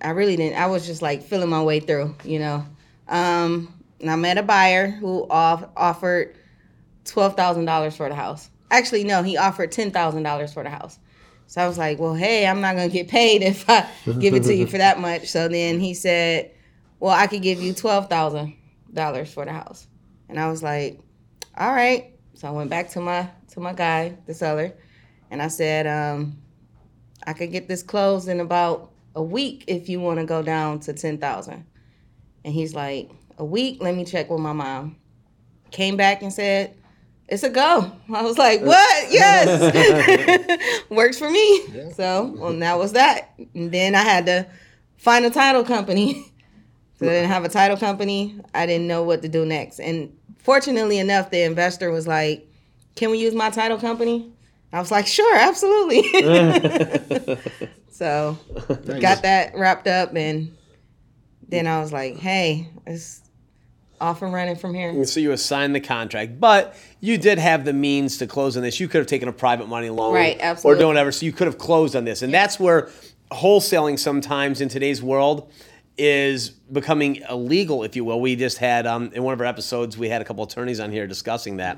I 0.02 0.12
really 0.12 0.38
didn't. 0.38 0.58
I 0.58 0.68
was 0.68 0.88
just 0.88 1.02
like 1.02 1.22
feeling 1.22 1.50
my 1.50 1.62
way 1.62 1.82
through, 1.82 2.16
you 2.24 2.40
know. 2.40 2.66
Um, 3.10 3.74
and 4.00 4.10
I 4.10 4.16
met 4.16 4.38
a 4.38 4.44
buyer 4.44 4.88
who 4.88 5.28
off, 5.30 5.66
offered 5.76 6.38
twelve 7.04 7.36
thousand 7.36 7.66
dollars 7.66 7.98
for 7.98 8.08
the 8.08 8.16
house. 8.16 8.50
Actually, 8.72 9.04
no, 9.04 9.22
he 9.22 9.36
offered 9.36 9.74
ten 9.74 9.92
thousand 9.92 10.24
dollars 10.24 10.54
for 10.54 10.64
the 10.64 10.70
house. 10.70 10.98
So 11.48 11.62
I 11.62 11.68
was 11.68 11.78
like, 11.78 12.00
well, 12.00 12.16
hey, 12.16 12.48
I'm 12.48 12.62
not 12.62 12.78
gonna 12.78 12.88
get 12.88 13.10
paid 13.10 13.42
if 13.42 13.70
I 13.70 13.86
give 14.18 14.34
it 14.34 14.44
to 14.44 14.56
you 14.56 14.66
for 14.66 14.78
that 14.78 14.98
much. 15.02 15.28
So 15.28 15.50
then 15.50 15.82
he 15.82 15.94
said, 15.94 16.52
well, 17.02 17.12
I 17.14 17.28
could 17.28 17.42
give 17.42 17.62
you 17.62 17.74
twelve 17.74 18.10
thousand 18.10 18.56
dollars 18.94 19.34
for 19.34 19.44
the 19.44 19.52
house, 19.52 19.88
and 20.30 20.40
I 20.40 20.50
was 20.50 20.64
like, 20.64 21.02
all 21.58 21.74
right. 21.74 22.14
So 22.40 22.48
I 22.48 22.52
went 22.52 22.70
back 22.70 22.90
to 22.92 23.02
my 23.02 23.30
to 23.50 23.60
my 23.60 23.74
guy, 23.74 24.16
the 24.26 24.34
seller, 24.34 24.72
and 25.30 25.42
I 25.42 25.50
said, 25.50 25.86
um, 25.86 26.38
I 27.28 27.34
could 27.34 27.52
get 27.52 27.68
this 27.68 27.84
closed 27.84 28.30
in 28.30 28.40
about 28.40 28.92
a 29.14 29.22
week 29.22 29.66
if 29.68 29.90
you 29.90 30.00
want 30.00 30.22
to 30.22 30.26
go 30.26 30.42
down 30.42 30.80
to 30.82 30.94
ten 30.94 31.18
thousand. 31.18 31.66
And 32.46 32.54
he's 32.54 32.74
like, 32.74 33.12
a 33.38 33.44
week? 33.44 33.80
Let 33.82 33.94
me 33.94 34.06
check 34.06 34.30
with 34.30 34.40
my 34.40 34.54
mom. 34.54 34.96
Came 35.72 35.98
back 35.98 36.22
and 36.22 36.32
said, 36.32 36.78
it's 37.28 37.44
a 37.44 37.50
go. 37.50 37.92
I 38.14 38.22
was 38.22 38.38
like, 38.38 38.62
what? 38.62 39.08
Yes, 39.12 40.86
works 40.90 41.20
for 41.20 41.30
me. 41.30 41.92
So 41.94 42.34
well, 42.38 42.58
that 42.58 42.78
was 42.78 42.94
that. 42.94 43.34
And 43.54 43.70
then 43.70 43.96
I 43.96 44.04
had 44.04 44.26
to 44.28 44.48
find 44.96 45.26
a 45.26 45.30
title 45.30 45.66
company. 45.66 46.32
So 47.00 47.06
I 47.06 47.10
didn't 47.10 47.32
have 47.32 47.44
a 47.44 47.50
title 47.50 47.76
company. 47.76 48.40
I 48.54 48.66
didn't 48.66 48.88
know 48.88 49.04
what 49.04 49.24
to 49.24 49.28
do 49.28 49.46
next. 49.46 49.80
And 49.80 50.14
fortunately 50.40 51.00
enough, 51.00 51.30
the 51.30 51.44
investor 51.44 51.92
was 51.92 52.08
like, 52.08 52.48
can 52.96 53.12
we 53.12 53.20
use 53.20 53.34
my 53.34 53.50
title 53.50 53.78
company? 53.78 54.32
I 54.72 54.80
was 54.80 54.92
like, 54.92 55.08
sure, 55.08 55.36
absolutely. 55.36 56.04
so 57.92 58.38
got 59.00 59.24
that 59.24 59.54
wrapped 59.56 59.88
up 59.88 60.16
and 60.16 60.56
then 61.48 61.66
I 61.66 61.80
was 61.80 61.92
like, 61.92 62.18
hey, 62.18 62.70
it's 62.86 63.22
off 64.00 64.22
and 64.22 64.32
running 64.34 64.56
from 64.56 64.74
here. 64.74 65.06
So 65.06 65.20
you 65.20 65.32
assigned 65.32 65.76
the 65.76 65.82
contract, 65.82 66.40
but 66.40 66.76
you 67.00 67.18
did 67.18 67.40
have 67.40 67.66
the 67.66 67.74
means 67.74 68.18
to 68.20 68.28
close 68.28 68.56
on 68.56 68.64
this. 68.64 68.80
You 68.80 68.88
could 68.88 69.00
have 69.00 69.08
taken 69.08 69.28
a 69.28 69.34
private 69.34 69.68
money 69.68 69.90
loan, 69.90 70.14
Right, 70.14 70.38
Absolutely. 70.40 70.78
Or 70.78 70.80
done 70.80 70.88
whatever. 70.90 71.12
So 71.12 71.26
you 71.26 71.32
could 71.32 71.48
have 71.48 71.58
closed 71.58 71.96
on 71.96 72.06
this, 72.06 72.22
and 72.22 72.34
that's 72.34 72.60
where 72.60 72.90
wholesaling 73.32 74.00
sometimes 74.00 74.62
in 74.62 74.70
today's 74.70 75.04
world 75.04 75.52
is 75.98 76.50
becoming 76.50 77.18
illegal, 77.30 77.84
if 77.84 77.96
you 77.96 78.06
will. 78.06 78.22
We 78.22 78.36
just 78.36 78.58
had 78.58 78.88
um, 78.88 79.12
in 79.14 79.24
one 79.24 79.34
of 79.34 79.42
our 79.42 79.46
episodes, 79.46 79.98
we 79.98 80.10
had 80.10 80.22
a 80.22 80.26
couple 80.26 80.44
attorneys 80.44 80.80
on 80.80 80.92
here 80.92 81.08
discussing 81.08 81.58
that, 81.58 81.78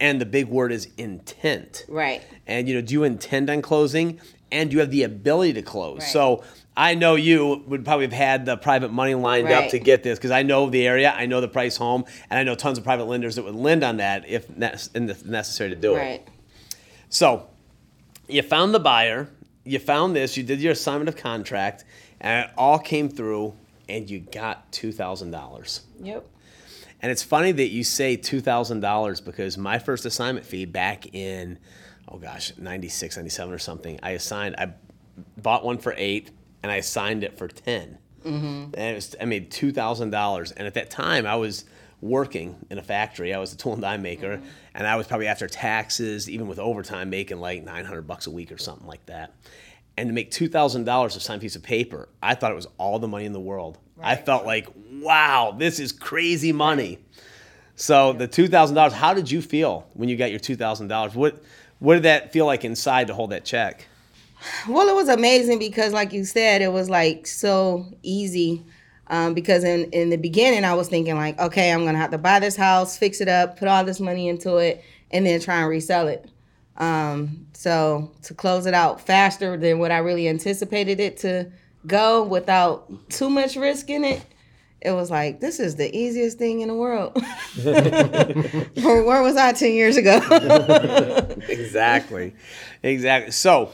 and 0.00 0.20
the 0.20 0.26
big 0.26 0.48
word 0.48 0.72
is 0.72 0.88
intent. 0.96 1.84
Right. 1.88 2.22
And 2.46 2.68
you 2.68 2.74
know, 2.74 2.80
do 2.80 2.94
you 2.94 3.04
intend 3.04 3.48
on 3.50 3.62
closing, 3.62 4.20
and 4.50 4.70
do 4.70 4.74
you 4.74 4.80
have 4.80 4.90
the 4.90 5.04
ability 5.04 5.52
to 5.54 5.62
close? 5.62 6.00
Right. 6.00 6.08
So. 6.08 6.44
I 6.76 6.94
know 6.94 7.14
you 7.16 7.62
would 7.66 7.84
probably 7.84 8.06
have 8.06 8.12
had 8.12 8.46
the 8.46 8.56
private 8.56 8.90
money 8.90 9.14
lined 9.14 9.50
up 9.50 9.70
to 9.70 9.78
get 9.78 10.02
this 10.02 10.18
because 10.18 10.30
I 10.30 10.44
know 10.44 10.70
the 10.70 10.86
area, 10.86 11.12
I 11.14 11.26
know 11.26 11.42
the 11.42 11.48
price 11.48 11.76
home, 11.76 12.04
and 12.30 12.38
I 12.38 12.42
know 12.44 12.54
tons 12.54 12.78
of 12.78 12.84
private 12.84 13.04
lenders 13.04 13.34
that 13.34 13.42
would 13.42 13.56
lend 13.56 13.84
on 13.84 13.98
that 13.98 14.26
if 14.26 14.48
necessary 14.56 15.68
to 15.70 15.76
do 15.76 15.96
it. 15.96 15.98
Right. 15.98 16.28
So 17.10 17.48
you 18.28 18.40
found 18.40 18.72
the 18.72 18.80
buyer, 18.80 19.28
you 19.64 19.78
found 19.78 20.16
this, 20.16 20.38
you 20.38 20.42
did 20.42 20.60
your 20.60 20.72
assignment 20.72 21.08
of 21.08 21.16
contract, 21.16 21.84
and 22.20 22.46
it 22.46 22.52
all 22.56 22.78
came 22.78 23.08
through, 23.08 23.54
and 23.88 24.08
you 24.08 24.20
got 24.20 24.70
two 24.72 24.92
thousand 24.92 25.30
dollars. 25.30 25.82
Yep. 26.00 26.26
And 27.02 27.10
it's 27.10 27.22
funny 27.22 27.52
that 27.52 27.68
you 27.68 27.82
say 27.82 28.16
two 28.16 28.40
thousand 28.40 28.80
dollars 28.80 29.20
because 29.20 29.56
my 29.56 29.78
first 29.78 30.04
assignment 30.04 30.44
fee 30.44 30.66
back 30.66 31.14
in, 31.14 31.58
oh 32.08 32.18
gosh, 32.18 32.52
96, 32.58 33.16
97 33.16 33.54
or 33.54 33.58
something, 33.58 33.98
I 34.02 34.10
assigned, 34.10 34.56
I 34.58 34.74
bought 35.38 35.64
one 35.64 35.78
for 35.78 35.94
eight, 35.96 36.30
and 36.62 36.70
I 36.70 36.76
assigned 36.76 37.24
it 37.24 37.38
for 37.38 37.48
10 37.48 37.98
mm-hmm. 38.24 38.44
and 38.44 38.74
it 38.74 38.94
was, 38.94 39.16
I 39.20 39.24
made 39.24 39.50
two 39.50 39.72
thousand 39.72 40.10
dollars. 40.10 40.52
And 40.52 40.66
at 40.66 40.74
that 40.74 40.90
time, 40.90 41.26
I 41.26 41.36
was 41.36 41.64
working 42.02 42.56
in 42.70 42.78
a 42.78 42.82
factory. 42.82 43.34
I 43.34 43.38
was 43.38 43.52
a 43.52 43.56
tool 43.56 43.74
and 43.74 43.82
die 43.82 43.96
maker, 43.96 44.36
mm-hmm. 44.36 44.46
and 44.74 44.86
I 44.86 44.96
was 44.96 45.06
probably 45.06 45.26
after 45.26 45.48
taxes, 45.48 46.28
even 46.28 46.48
with 46.48 46.58
overtime, 46.58 47.10
making 47.10 47.40
like 47.40 47.64
nine 47.64 47.84
hundred 47.84 48.06
bucks 48.06 48.26
a 48.26 48.30
week 48.30 48.52
or 48.52 48.58
something 48.58 48.86
like 48.86 49.04
that. 49.06 49.34
And 50.00 50.08
to 50.08 50.14
make 50.14 50.30
two 50.30 50.48
thousand 50.48 50.84
dollars 50.84 51.12
to 51.12 51.20
signed 51.20 51.42
piece 51.42 51.56
of 51.56 51.62
paper, 51.62 52.08
I 52.22 52.34
thought 52.34 52.52
it 52.52 52.54
was 52.54 52.66
all 52.78 52.98
the 52.98 53.06
money 53.06 53.26
in 53.26 53.34
the 53.34 53.40
world. 53.40 53.76
I 54.02 54.16
felt 54.16 54.46
like, 54.46 54.66
wow, 54.92 55.54
this 55.58 55.78
is 55.78 55.92
crazy 55.92 56.52
money. 56.52 57.00
So 57.76 58.14
the 58.14 58.26
two 58.26 58.48
thousand 58.48 58.76
dollars. 58.76 58.94
How 58.94 59.12
did 59.12 59.30
you 59.30 59.42
feel 59.42 59.86
when 59.92 60.08
you 60.08 60.16
got 60.16 60.30
your 60.30 60.40
two 60.40 60.56
thousand 60.56 60.88
dollars? 60.88 61.14
What 61.14 61.42
what 61.80 61.96
did 61.96 62.04
that 62.04 62.32
feel 62.32 62.46
like 62.46 62.64
inside 62.64 63.08
to 63.08 63.14
hold 63.14 63.28
that 63.32 63.44
check? 63.44 63.88
Well, 64.66 64.88
it 64.88 64.94
was 64.94 65.10
amazing 65.10 65.58
because, 65.58 65.92
like 65.92 66.14
you 66.14 66.24
said, 66.24 66.62
it 66.62 66.72
was 66.72 66.88
like 66.88 67.26
so 67.26 67.84
easy. 68.02 68.64
Um, 69.08 69.34
because 69.34 69.64
in, 69.64 69.90
in 69.90 70.08
the 70.08 70.16
beginning, 70.16 70.64
I 70.64 70.72
was 70.72 70.88
thinking 70.88 71.16
like, 71.16 71.38
okay, 71.38 71.72
I'm 71.72 71.84
gonna 71.84 71.98
have 71.98 72.12
to 72.12 72.18
buy 72.18 72.40
this 72.40 72.56
house, 72.56 72.96
fix 72.96 73.20
it 73.20 73.28
up, 73.28 73.58
put 73.58 73.68
all 73.68 73.84
this 73.84 74.00
money 74.00 74.28
into 74.28 74.56
it, 74.56 74.82
and 75.10 75.26
then 75.26 75.40
try 75.40 75.60
and 75.60 75.68
resell 75.68 76.08
it. 76.08 76.26
Um, 76.80 77.46
so 77.52 78.10
to 78.22 78.34
close 78.34 78.64
it 78.64 78.72
out 78.72 79.02
faster 79.02 79.56
than 79.56 79.78
what 79.78 79.92
I 79.92 79.98
really 79.98 80.26
anticipated 80.28 80.98
it 80.98 81.18
to 81.18 81.52
go 81.86 82.24
without 82.24 82.90
too 83.10 83.28
much 83.28 83.54
risk 83.54 83.90
in 83.90 84.02
it, 84.02 84.24
it 84.80 84.92
was 84.92 85.10
like 85.10 85.40
this 85.40 85.60
is 85.60 85.76
the 85.76 85.94
easiest 85.94 86.38
thing 86.38 86.62
in 86.62 86.68
the 86.68 86.74
world. 86.74 87.14
where, 87.62 89.22
was 89.22 89.36
I 89.36 89.52
ten 89.52 89.74
years 89.74 89.98
ago? 89.98 90.16
exactly. 91.48 92.34
Exactly. 92.82 93.30
So 93.30 93.72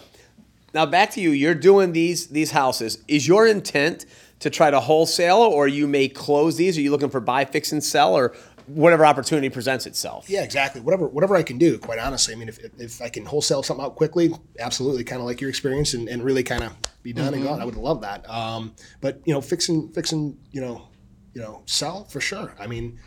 now 0.75 0.85
back 0.85 1.13
to 1.13 1.21
you. 1.21 1.31
You're 1.31 1.55
doing 1.55 1.93
these 1.93 2.27
these 2.27 2.51
houses. 2.51 2.99
Is 3.07 3.29
your 3.29 3.47
intent 3.47 4.05
to 4.41 4.51
try 4.51 4.73
to 4.73 4.81
wholesale 4.81 5.39
or 5.39 5.69
you 5.69 5.87
may 5.87 6.09
close 6.09 6.57
these? 6.57 6.77
Are 6.77 6.81
you 6.81 6.91
looking 6.91 7.11
for 7.11 7.21
buy 7.21 7.45
fix 7.45 7.71
and 7.71 7.85
sell 7.85 8.17
or 8.17 8.35
whatever 8.67 9.07
opportunity 9.07 9.49
presents 9.49 9.87
itself 9.87 10.29
Yeah, 10.29 10.43
exactly. 10.43 10.81
Whatever, 10.81 11.07
whatever 11.09 11.37
I 11.37 11.43
can 11.43 11.59
do. 11.59 11.79
Quite 11.79 11.99
honestly, 11.99 12.35
I 12.35 12.37
mean, 12.37 12.49
if, 12.49 12.59
if 12.81 13.01
I 13.01 13.09
can 13.09 13.25
wholesale 13.25 13.63
something 13.63 13.85
out 13.85 13.97
quickly, 13.97 14.33
absolutely, 14.59 15.05
kind 15.05 15.21
of 15.21 15.27
like 15.27 15.41
your 15.41 15.51
experience, 15.51 15.95
and, 15.95 16.09
and 16.09 16.23
really 16.23 16.43
kind 16.43 16.65
of 16.65 16.73
be 17.03 17.13
done 17.13 17.35
and 17.35 17.45
gone. 17.45 17.61
I 17.61 17.65
would 17.65 17.77
love 17.77 18.01
that. 18.03 18.29
Um, 18.29 18.75
but 19.01 19.21
you 19.25 19.33
know, 19.33 19.41
fixing, 19.41 19.89
fixing, 19.91 20.37
you 20.53 20.61
know, 20.61 20.89
you 21.35 21.41
know, 21.41 21.63
sell 21.67 22.05
for 22.05 22.21
sure. 22.21 22.55
I 22.59 22.67
mean, 22.67 22.99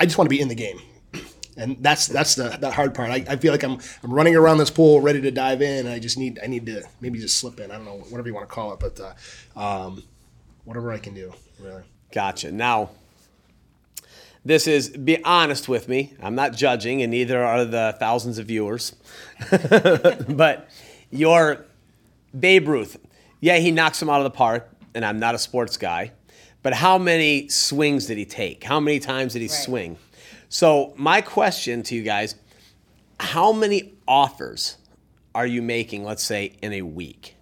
I 0.00 0.06
just 0.06 0.18
want 0.18 0.26
to 0.26 0.34
be 0.34 0.40
in 0.40 0.48
the 0.48 0.54
game, 0.54 0.80
and 1.56 1.76
that's 1.80 2.06
that's 2.06 2.34
the 2.34 2.56
that 2.60 2.72
hard 2.72 2.94
part. 2.94 3.10
I, 3.10 3.24
I 3.28 3.36
feel 3.36 3.52
like 3.52 3.62
I'm 3.62 3.78
I'm 4.02 4.12
running 4.12 4.36
around 4.36 4.58
this 4.58 4.70
pool 4.70 5.00
ready 5.00 5.20
to 5.20 5.30
dive 5.30 5.62
in. 5.62 5.86
I 5.86 5.98
just 5.98 6.18
need 6.18 6.40
I 6.42 6.46
need 6.46 6.66
to 6.66 6.82
maybe 7.00 7.18
just 7.18 7.38
slip 7.38 7.60
in. 7.60 7.70
I 7.70 7.76
don't 7.76 7.84
know 7.84 7.98
whatever 8.08 8.28
you 8.28 8.34
want 8.34 8.48
to 8.48 8.54
call 8.54 8.72
it, 8.72 8.80
but 8.80 9.00
uh, 9.00 9.60
um, 9.60 10.02
whatever 10.64 10.92
I 10.92 10.98
can 10.98 11.14
do, 11.14 11.32
really. 11.60 11.82
gotcha 12.12 12.50
now 12.50 12.90
this 14.46 14.68
is 14.68 14.90
be 14.90 15.22
honest 15.24 15.68
with 15.68 15.88
me 15.88 16.14
i'm 16.22 16.34
not 16.34 16.54
judging 16.54 17.02
and 17.02 17.10
neither 17.10 17.42
are 17.42 17.64
the 17.64 17.96
thousands 17.98 18.38
of 18.38 18.46
viewers. 18.46 18.94
But 20.28 20.68
your 21.10 21.64
babe 22.38 22.68
ruth 22.68 22.96
yeah 23.40 23.56
he 23.58 23.70
knocks 23.70 24.00
him 24.00 24.08
out 24.08 24.18
of 24.18 24.24
the 24.24 24.30
park 24.30 24.68
and 24.94 25.04
i'm 25.04 25.18
not 25.18 25.34
a 25.34 25.38
sports 25.38 25.76
guy 25.76 26.12
but 26.62 26.72
how 26.72 26.98
many 26.98 27.48
swings 27.48 28.06
did 28.06 28.18
he 28.18 28.24
take? 28.24 28.64
How 28.64 28.80
many 28.80 28.98
times 28.98 29.34
did 29.34 29.42
he 29.42 29.46
swing? 29.46 29.98
So 30.48 30.94
my 30.96 31.20
question 31.20 31.84
to 31.84 31.94
you 31.94 32.02
guys 32.02 32.34
how 33.20 33.52
many 33.52 33.94
offers 34.08 34.76
are 35.34 35.46
you 35.46 35.62
making 35.62 36.04
let's 36.04 36.22
say 36.22 36.54
in 36.62 36.72
a 36.72 36.82
week? 36.82 37.36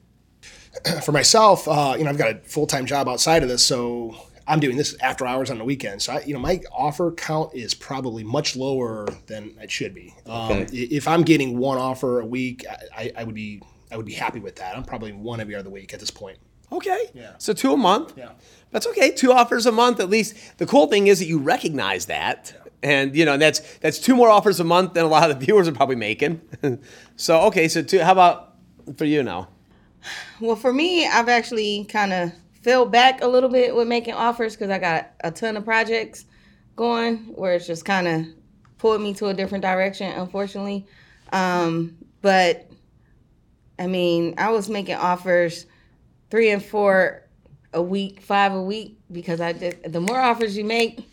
For 1.04 1.12
myself, 1.12 1.66
uh, 1.68 1.94
you 1.96 2.04
know, 2.04 2.11
I've 2.11 2.18
got 2.18 2.30
a 2.30 2.38
full 2.40 2.66
time 2.66 2.87
job 2.87 3.08
outside 3.08 3.42
of 3.42 3.49
this, 3.49 3.64
so 3.64 4.16
I'm 4.47 4.61
doing 4.61 4.77
this 4.77 4.97
after 5.01 5.27
hours 5.27 5.51
on 5.51 5.59
the 5.59 5.65
weekend. 5.65 6.03
So, 6.03 6.15
I, 6.15 6.23
you 6.25 6.35
know, 6.35 6.41
my 6.41 6.61
offer 6.73 7.13
count 7.13 7.55
is 7.55 7.73
probably 7.75 8.25
much 8.25 8.57
lower 8.57 9.07
than 9.27 9.57
it 9.61 9.71
should 9.71 9.95
be. 9.95 10.15
Um, 10.27 10.53
Okay. 10.53 10.67
If 10.77 11.09
I'm 11.09 11.23
getting 11.23 11.59
one 11.59 11.79
offer 11.79 12.21
a 12.21 12.27
week, 12.27 12.65
I, 12.95 13.11
I 13.17 13.25
would 13.25 13.35
be 13.35 13.63
I 13.91 13.97
would 13.97 14.07
be 14.07 14.13
happy 14.13 14.41
with 14.41 14.57
that. 14.57 14.77
I'm 14.77 14.83
probably 14.85 15.13
one 15.13 15.41
every 15.41 15.55
other 15.55 15.71
week 15.71 15.95
at 15.95 16.01
this 16.01 16.11
point. 16.11 16.39
Okay. 16.73 17.11
Yeah. 17.15 17.33
So 17.39 17.53
two 17.53 17.73
a 17.73 17.77
month. 17.77 18.15
Yeah. 18.17 18.33
That's 18.71 18.87
okay. 18.89 19.13
Two 19.13 19.33
offers 19.33 19.67
a 19.67 19.73
month 19.73 20.01
at 20.01 20.11
least. 20.11 20.59
The 20.59 20.67
cool 20.67 20.89
thing 20.89 21.07
is 21.07 21.21
that 21.21 21.27
you 21.27 21.39
recognize 21.39 22.07
that. 22.07 22.53
And 22.83 23.15
you 23.17 23.25
know, 23.25 23.37
that's 23.37 23.61
that's 23.79 23.99
two 23.99 24.17
more 24.17 24.29
offers 24.29 24.61
a 24.61 24.65
month 24.65 24.95
than 24.95 25.05
a 25.05 25.09
lot 25.09 25.31
of 25.31 25.39
the 25.39 25.47
viewers 25.47 25.69
are 25.69 25.73
probably 25.73 25.97
making. 25.97 26.41
so 27.17 27.43
okay, 27.43 27.69
so 27.69 27.83
two 27.83 28.01
how 28.01 28.13
about 28.13 28.55
for 28.97 29.05
you 29.05 29.23
now? 29.23 29.49
Well, 30.41 30.57
for 30.57 30.73
me, 30.73 31.07
I've 31.07 31.29
actually 31.31 31.85
kind 31.85 32.13
of 32.13 32.33
fell 32.64 32.87
back 32.87 33.23
a 33.23 33.26
little 33.26 33.50
bit 33.50 33.76
with 33.76 33.87
making 33.87 34.14
offers 34.14 34.56
because 34.56 34.71
I 34.71 34.78
got 34.78 35.11
a 35.21 35.30
ton 35.30 35.59
of 35.59 35.66
projects 35.66 36.25
going 36.76 37.18
where 37.35 37.52
it's 37.52 37.66
just 37.66 37.85
kind 37.85 38.09
of 38.09 38.26
pulled 38.78 39.02
me 39.02 39.12
to 39.14 39.26
a 39.26 39.35
different 39.35 39.62
direction, 39.62 40.11
unfortunately. 40.11 40.87
Um, 41.30 41.94
but 42.23 42.71
I 43.78 43.87
mean, 43.87 44.35
I 44.38 44.50
was 44.50 44.71
making 44.71 44.94
offers 44.94 45.66
three 46.30 46.50
and 46.50 46.64
four 46.64 47.23
a 47.75 47.83
week, 47.83 48.23
five 48.23 48.54
a 48.54 48.62
week 48.62 48.99
because 49.12 49.42
I 49.42 49.52
did. 49.52 49.92
The 49.92 50.00
more 50.00 50.18
offers 50.18 50.56
you 50.56 50.64
make, 50.64 51.06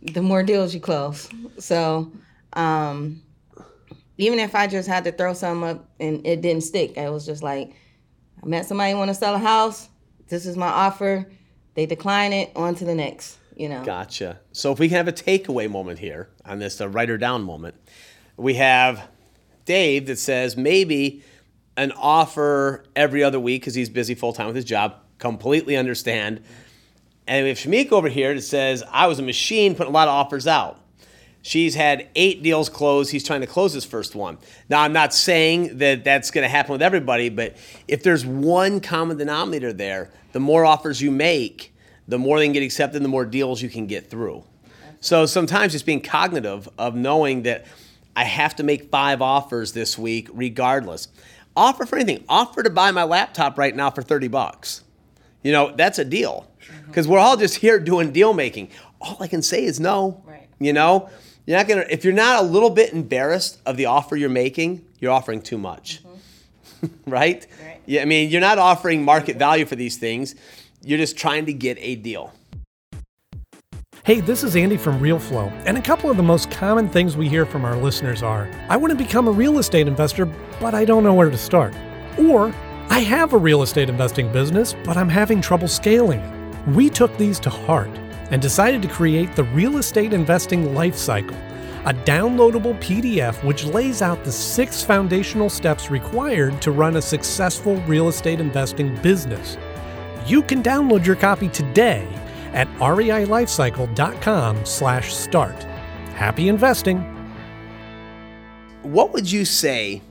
the 0.00 0.22
more 0.22 0.42
deals 0.42 0.72
you 0.72 0.80
close. 0.80 1.28
So, 1.58 2.10
um, 2.54 3.20
even 4.16 4.38
if 4.38 4.54
I 4.54 4.66
just 4.66 4.88
had 4.88 5.04
to 5.04 5.12
throw 5.12 5.34
some 5.34 5.62
up 5.62 5.86
and 6.00 6.26
it 6.26 6.40
didn't 6.40 6.62
stick, 6.62 6.96
I 6.96 7.10
was 7.10 7.26
just 7.26 7.42
like 7.42 7.74
I 8.42 8.46
met 8.46 8.64
somebody 8.64 8.94
want 8.94 9.10
to 9.10 9.14
sell 9.14 9.34
a 9.34 9.38
house. 9.38 9.90
This 10.28 10.46
is 10.46 10.56
my 10.56 10.68
offer. 10.68 11.26
They 11.74 11.86
decline 11.86 12.32
it. 12.32 12.52
On 12.56 12.74
to 12.74 12.84
the 12.84 12.94
next. 12.94 13.38
You 13.56 13.68
know. 13.68 13.84
Gotcha. 13.84 14.38
So 14.52 14.72
if 14.72 14.78
we 14.78 14.88
can 14.88 14.96
have 14.96 15.08
a 15.08 15.12
takeaway 15.12 15.70
moment 15.70 15.98
here 15.98 16.28
on 16.44 16.58
this, 16.58 16.76
the 16.76 16.88
write 16.88 17.08
her 17.08 17.18
down 17.18 17.42
moment, 17.42 17.74
we 18.36 18.54
have 18.54 19.08
Dave 19.64 20.06
that 20.06 20.18
says 20.18 20.56
maybe 20.56 21.22
an 21.76 21.92
offer 21.92 22.84
every 22.94 23.22
other 23.22 23.40
week 23.40 23.62
because 23.62 23.74
he's 23.74 23.90
busy 23.90 24.14
full 24.14 24.32
time 24.32 24.46
with 24.46 24.56
his 24.56 24.64
job. 24.64 24.96
Completely 25.18 25.76
understand. 25.76 26.42
And 27.26 27.44
we 27.44 27.48
have 27.50 27.58
Shamik 27.58 27.92
over 27.92 28.08
here 28.08 28.34
that 28.34 28.42
says 28.42 28.82
I 28.90 29.06
was 29.06 29.18
a 29.18 29.22
machine 29.22 29.74
putting 29.74 29.92
a 29.92 29.94
lot 29.94 30.08
of 30.08 30.14
offers 30.14 30.46
out. 30.46 30.80
She's 31.48 31.74
had 31.74 32.08
eight 32.14 32.42
deals 32.42 32.68
closed. 32.68 33.10
He's 33.10 33.24
trying 33.24 33.40
to 33.40 33.46
close 33.46 33.72
his 33.72 33.86
first 33.86 34.14
one. 34.14 34.36
Now, 34.68 34.82
I'm 34.82 34.92
not 34.92 35.14
saying 35.14 35.78
that 35.78 36.04
that's 36.04 36.30
going 36.30 36.42
to 36.42 36.48
happen 36.48 36.72
with 36.72 36.82
everybody, 36.82 37.30
but 37.30 37.56
if 37.88 38.02
there's 38.02 38.26
one 38.26 38.80
common 38.80 39.16
denominator 39.16 39.72
there, 39.72 40.10
the 40.32 40.40
more 40.40 40.66
offers 40.66 41.00
you 41.00 41.10
make, 41.10 41.74
the 42.06 42.18
more 42.18 42.38
they 42.38 42.44
can 42.44 42.52
get 42.52 42.62
accepted, 42.62 43.02
the 43.02 43.08
more 43.08 43.24
deals 43.24 43.62
you 43.62 43.70
can 43.70 43.86
get 43.86 44.10
through. 44.10 44.44
So 45.00 45.24
sometimes 45.24 45.72
just 45.72 45.86
being 45.86 46.02
cognitive 46.02 46.68
of 46.76 46.94
knowing 46.94 47.44
that 47.44 47.64
I 48.14 48.24
have 48.24 48.56
to 48.56 48.62
make 48.62 48.90
five 48.90 49.22
offers 49.22 49.72
this 49.72 49.96
week 49.96 50.28
regardless. 50.34 51.08
Offer 51.56 51.86
for 51.86 51.96
anything. 51.96 52.26
Offer 52.28 52.64
to 52.64 52.70
buy 52.70 52.90
my 52.90 53.04
laptop 53.04 53.56
right 53.56 53.74
now 53.74 53.90
for 53.90 54.02
30 54.02 54.28
bucks. 54.28 54.84
You 55.42 55.52
know, 55.52 55.74
that's 55.74 55.98
a 55.98 56.04
deal. 56.04 56.46
Because 56.88 57.08
we're 57.08 57.18
all 57.18 57.38
just 57.38 57.54
here 57.54 57.78
doing 57.78 58.12
deal 58.12 58.34
making. 58.34 58.68
All 59.00 59.16
I 59.18 59.28
can 59.28 59.40
say 59.40 59.64
is 59.64 59.80
no. 59.80 60.22
Right. 60.26 60.46
You 60.60 60.74
know, 60.74 61.08
You're 61.48 61.56
not 61.56 61.66
gonna 61.66 61.86
if 61.88 62.04
you're 62.04 62.12
not 62.12 62.40
a 62.40 62.46
little 62.46 62.68
bit 62.68 62.92
embarrassed 62.92 63.58
of 63.64 63.78
the 63.78 63.86
offer 63.86 64.16
you're 64.16 64.28
making, 64.28 64.84
you're 64.98 65.12
offering 65.12 65.40
too 65.40 65.56
much. 65.56 66.02
Mm-hmm. 66.04 66.88
right? 67.10 67.46
right? 67.64 67.80
Yeah, 67.86 68.02
I 68.02 68.04
mean, 68.04 68.28
you're 68.28 68.42
not 68.42 68.58
offering 68.58 69.02
market 69.02 69.38
value 69.38 69.64
for 69.64 69.74
these 69.74 69.96
things. 69.96 70.34
You're 70.82 70.98
just 70.98 71.16
trying 71.16 71.46
to 71.46 71.54
get 71.54 71.78
a 71.80 71.96
deal. 71.96 72.34
Hey, 74.04 74.20
this 74.20 74.44
is 74.44 74.56
Andy 74.56 74.76
from 74.76 75.00
RealFlow, 75.00 75.50
and 75.64 75.78
a 75.78 75.80
couple 75.80 76.10
of 76.10 76.18
the 76.18 76.22
most 76.22 76.50
common 76.50 76.86
things 76.86 77.16
we 77.16 77.30
hear 77.30 77.46
from 77.46 77.64
our 77.64 77.78
listeners 77.78 78.22
are 78.22 78.50
I 78.68 78.76
want 78.76 78.90
to 78.90 79.02
become 79.02 79.26
a 79.26 79.32
real 79.32 79.58
estate 79.58 79.88
investor, 79.88 80.26
but 80.60 80.74
I 80.74 80.84
don't 80.84 81.02
know 81.02 81.14
where 81.14 81.30
to 81.30 81.38
start. 81.38 81.74
Or 82.18 82.54
I 82.90 82.98
have 82.98 83.32
a 83.32 83.38
real 83.38 83.62
estate 83.62 83.88
investing 83.88 84.30
business, 84.32 84.76
but 84.84 84.98
I'm 84.98 85.08
having 85.08 85.40
trouble 85.40 85.66
scaling 85.66 86.20
it. 86.20 86.68
We 86.68 86.90
took 86.90 87.16
these 87.16 87.40
to 87.40 87.48
heart 87.48 87.88
and 88.30 88.42
decided 88.42 88.82
to 88.82 88.88
create 88.88 89.34
the 89.34 89.44
Real 89.44 89.78
Estate 89.78 90.12
Investing 90.12 90.74
Life 90.74 90.96
Cycle, 90.96 91.36
a 91.86 91.94
downloadable 91.94 92.78
PDF 92.80 93.42
which 93.44 93.64
lays 93.64 94.02
out 94.02 94.22
the 94.24 94.32
six 94.32 94.82
foundational 94.82 95.48
steps 95.48 95.90
required 95.90 96.60
to 96.62 96.70
run 96.70 96.96
a 96.96 97.02
successful 97.02 97.76
real 97.82 98.08
estate 98.08 98.40
investing 98.40 98.94
business. 99.02 99.56
You 100.26 100.42
can 100.42 100.62
download 100.62 101.06
your 101.06 101.16
copy 101.16 101.48
today 101.48 102.06
at 102.52 102.68
reilifecycle.com 102.78 104.66
slash 104.66 105.14
start. 105.14 105.62
Happy 106.14 106.48
investing. 106.48 106.98
What 108.82 109.12
would 109.12 109.30
you 109.30 109.44
say 109.44 110.02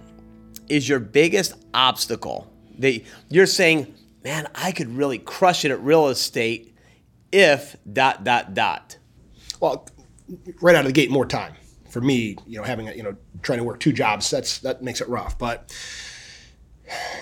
is 0.69 0.88
your 0.88 1.00
biggest 1.00 1.53
obstacle 1.74 2.51
that 2.79 3.01
you're 3.29 3.45
saying, 3.45 3.93
man, 4.24 4.47
I 4.55 4.71
could 4.71 4.95
really 4.95 5.19
crush 5.19 5.65
it 5.65 5.71
at 5.71 5.81
real 5.81 6.07
estate 6.07 6.75
if 7.31 7.75
dot 7.91 8.24
dot 8.24 8.53
dot? 8.53 8.98
Well, 9.60 9.88
right 10.62 10.75
out 10.75 10.81
of 10.81 10.88
the 10.88 10.93
gate, 10.93 11.10
more 11.10 11.25
time 11.25 11.55
for 11.89 12.01
me. 12.01 12.38
You 12.46 12.60
know, 12.60 12.63
having 12.63 12.89
a, 12.89 12.93
you 12.93 13.03
know 13.03 13.15
trying 13.41 13.60
to 13.60 13.63
work 13.63 13.79
two 13.79 13.93
jobs 13.93 14.29
that's 14.29 14.60
that 14.60 14.81
makes 14.81 15.01
it 15.01 15.07
rough, 15.07 15.38
but 15.38 15.74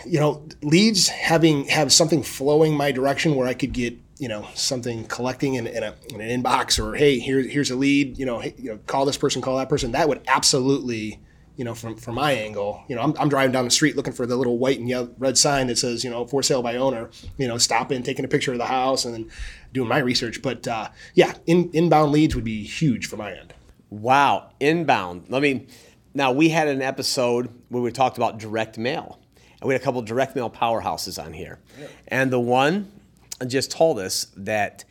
you 0.06 0.20
know, 0.20 0.48
leads 0.62 1.08
having 1.08 1.66
have 1.66 1.92
something 1.92 2.24
flowing 2.24 2.76
my 2.76 2.92
direction 2.92 3.36
where 3.36 3.48
I 3.48 3.54
could 3.54 3.74
get 3.74 3.98
you 4.18 4.30
know 4.30 4.48
something 4.54 5.06
collecting 5.06 5.56
in, 5.56 5.68
in, 5.68 5.84
a, 5.84 5.94
in 6.10 6.22
an 6.22 6.44
inbox 6.44 6.80
or 6.84 6.96
hey 6.96 7.20
here, 7.20 7.42
here's 7.42 7.70
a 7.70 7.76
lead 7.76 8.18
you 8.18 8.26
know 8.26 8.40
hey, 8.40 8.56
you 8.58 8.72
know 8.72 8.80
call 8.88 9.06
this 9.06 9.18
person 9.18 9.42
call 9.42 9.58
that 9.58 9.68
person 9.68 9.92
that 9.92 10.08
would 10.08 10.22
absolutely 10.28 11.20
you 11.58 11.66
know 11.66 11.76
from 11.76 11.98
from 11.98 12.16
my 12.16 12.32
angle 12.32 12.82
you 12.88 12.96
know 12.96 13.02
I'm, 13.02 13.14
I'm 13.20 13.28
driving 13.28 13.52
down 13.52 13.66
the 13.66 13.72
street 13.72 13.98
looking 13.98 14.14
for 14.14 14.26
the 14.26 14.38
little 14.38 14.58
white 14.58 14.80
and 14.80 14.88
yellow 14.88 15.14
red 15.18 15.38
sign 15.38 15.68
that 15.68 15.78
says 15.78 16.06
you 16.06 16.10
know 16.10 16.26
for 16.26 16.42
sale 16.42 16.62
by 16.62 16.78
owner 16.78 17.10
you 17.38 17.48
know 17.48 17.58
stopping 17.58 18.04
taking 18.04 18.24
a 18.24 18.30
picture 18.30 18.54
of 18.54 18.58
the 18.58 18.66
house 18.66 19.04
and 19.04 19.14
then 19.14 19.32
doing 19.76 19.88
my 19.90 20.00
research 20.00 20.42
but 20.42 20.68
uh, 20.68 20.90
yeah 21.14 21.34
in, 21.46 21.70
inbound 21.74 22.12
leads 22.12 22.34
would 22.34 22.44
be 22.44 22.64
huge 22.64 23.06
for 23.06 23.18
my 23.18 23.32
end 23.32 23.54
wow 23.90 24.50
inbound 24.60 25.26
let 25.30 25.42
me 25.42 25.68
now 26.14 26.32
we 26.32 26.50
had 26.50 26.68
an 26.68 26.82
episode 26.82 27.50
where 27.70 27.84
we 27.84 27.92
talked 27.92 28.18
about 28.18 28.40
direct 28.40 28.78
mail 28.78 29.20
and 29.62 29.68
we 29.68 29.74
had 29.74 29.82
a 29.82 29.84
couple 29.84 30.02
direct 30.02 30.36
mail 30.36 30.50
powerhouses 30.50 31.24
on 31.24 31.34
here 31.34 31.60
yeah. 31.80 31.88
and 32.08 32.32
the 32.32 32.40
one 32.40 32.92
just 33.48 33.70
told 33.70 34.00
us 34.00 34.28
that 34.38 34.86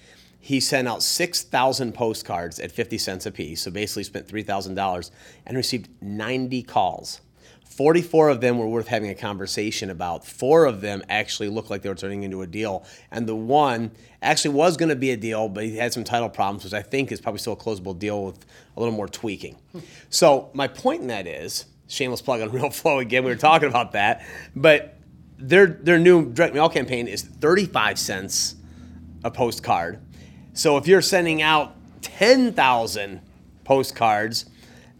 he 0.44 0.60
sent 0.60 0.86
out 0.86 1.02
6,000 1.02 1.94
postcards 1.94 2.60
at 2.60 2.70
50 2.70 2.98
cents 2.98 3.24
a 3.24 3.30
piece, 3.30 3.62
so 3.62 3.70
basically 3.70 4.04
spent 4.04 4.28
$3,000 4.28 5.10
and 5.46 5.56
received 5.56 5.88
90 6.02 6.62
calls. 6.64 7.22
44 7.64 8.28
of 8.28 8.40
them 8.40 8.58
were 8.58 8.68
worth 8.68 8.88
having 8.88 9.10
a 9.10 9.14
conversation 9.14 9.90
about. 9.90 10.24
Four 10.24 10.64
of 10.66 10.80
them 10.80 11.02
actually 11.08 11.48
looked 11.48 11.70
like 11.70 11.82
they 11.82 11.88
were 11.88 11.94
turning 11.94 12.22
into 12.22 12.42
a 12.42 12.46
deal. 12.46 12.84
And 13.10 13.26
the 13.26 13.34
one 13.34 13.90
actually 14.22 14.54
was 14.54 14.76
going 14.76 14.90
to 14.90 14.96
be 14.96 15.10
a 15.10 15.16
deal, 15.16 15.48
but 15.48 15.64
he 15.64 15.76
had 15.76 15.92
some 15.92 16.04
title 16.04 16.28
problems, 16.28 16.64
which 16.64 16.72
I 16.72 16.82
think 16.82 17.10
is 17.10 17.20
probably 17.20 17.40
still 17.40 17.54
a 17.54 17.56
closable 17.56 17.98
deal 17.98 18.24
with 18.24 18.44
a 18.76 18.80
little 18.80 18.94
more 18.94 19.08
tweaking. 19.08 19.56
so, 20.08 20.50
my 20.52 20.68
point 20.68 21.02
in 21.02 21.08
that 21.08 21.26
is 21.26 21.66
shameless 21.88 22.22
plug 22.22 22.40
on 22.40 22.50
RealFlow 22.50 23.00
again. 23.00 23.24
We 23.24 23.30
were 23.30 23.36
talking 23.36 23.68
about 23.68 23.92
that. 23.92 24.24
But 24.54 24.98
their 25.38 25.66
their 25.66 25.98
new 25.98 26.30
direct 26.32 26.54
mail 26.54 26.68
campaign 26.68 27.08
is 27.08 27.22
35 27.22 27.98
cents 27.98 28.56
a 29.24 29.30
postcard. 29.30 30.00
So 30.52 30.76
if 30.76 30.86
you're 30.86 31.02
sending 31.02 31.42
out 31.42 31.74
10,000 32.02 33.20
postcards 33.64 34.46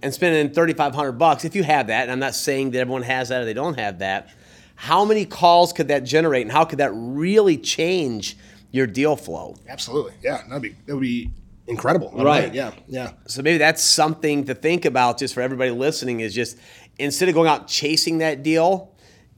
and 0.04 0.12
spending 0.12 0.52
3500 0.52 1.12
bucks, 1.12 1.46
if 1.46 1.56
you 1.56 1.64
have 1.64 1.86
that, 1.86 2.02
and 2.02 2.12
I'm 2.12 2.18
not 2.18 2.34
saying 2.34 2.72
that 2.72 2.78
everyone 2.78 3.02
has 3.02 3.30
that 3.30 3.40
or 3.40 3.44
they 3.46 3.54
don't 3.54 3.78
have 3.78 4.00
that, 4.00 4.28
how 4.76 5.04
many 5.04 5.24
calls 5.24 5.72
could 5.72 5.88
that 5.88 6.04
generate 6.04 6.42
and 6.42 6.52
how 6.52 6.66
could 6.66 6.78
that 6.78 6.92
really 6.94 7.56
change 7.56 8.36
your 8.70 8.86
deal 8.86 9.16
flow? 9.16 9.56
Absolutely. 9.66 10.12
Yeah, 10.22 10.42
that'd 10.46 10.60
be 10.62 10.76
that 10.84 10.94
would 10.94 11.00
be 11.00 11.30
incredible. 11.66 12.10
Right. 12.12 12.52
Yeah. 12.52 12.72
Yeah. 12.86 13.12
So 13.26 13.40
maybe 13.40 13.56
that's 13.56 13.82
something 13.82 14.44
to 14.44 14.54
think 14.54 14.84
about 14.84 15.18
just 15.18 15.32
for 15.32 15.40
everybody 15.40 15.70
listening 15.70 16.20
is 16.20 16.34
just 16.34 16.58
instead 16.98 17.30
of 17.30 17.34
going 17.34 17.48
out 17.48 17.66
chasing 17.66 18.18
that 18.18 18.42
deal, 18.42 18.92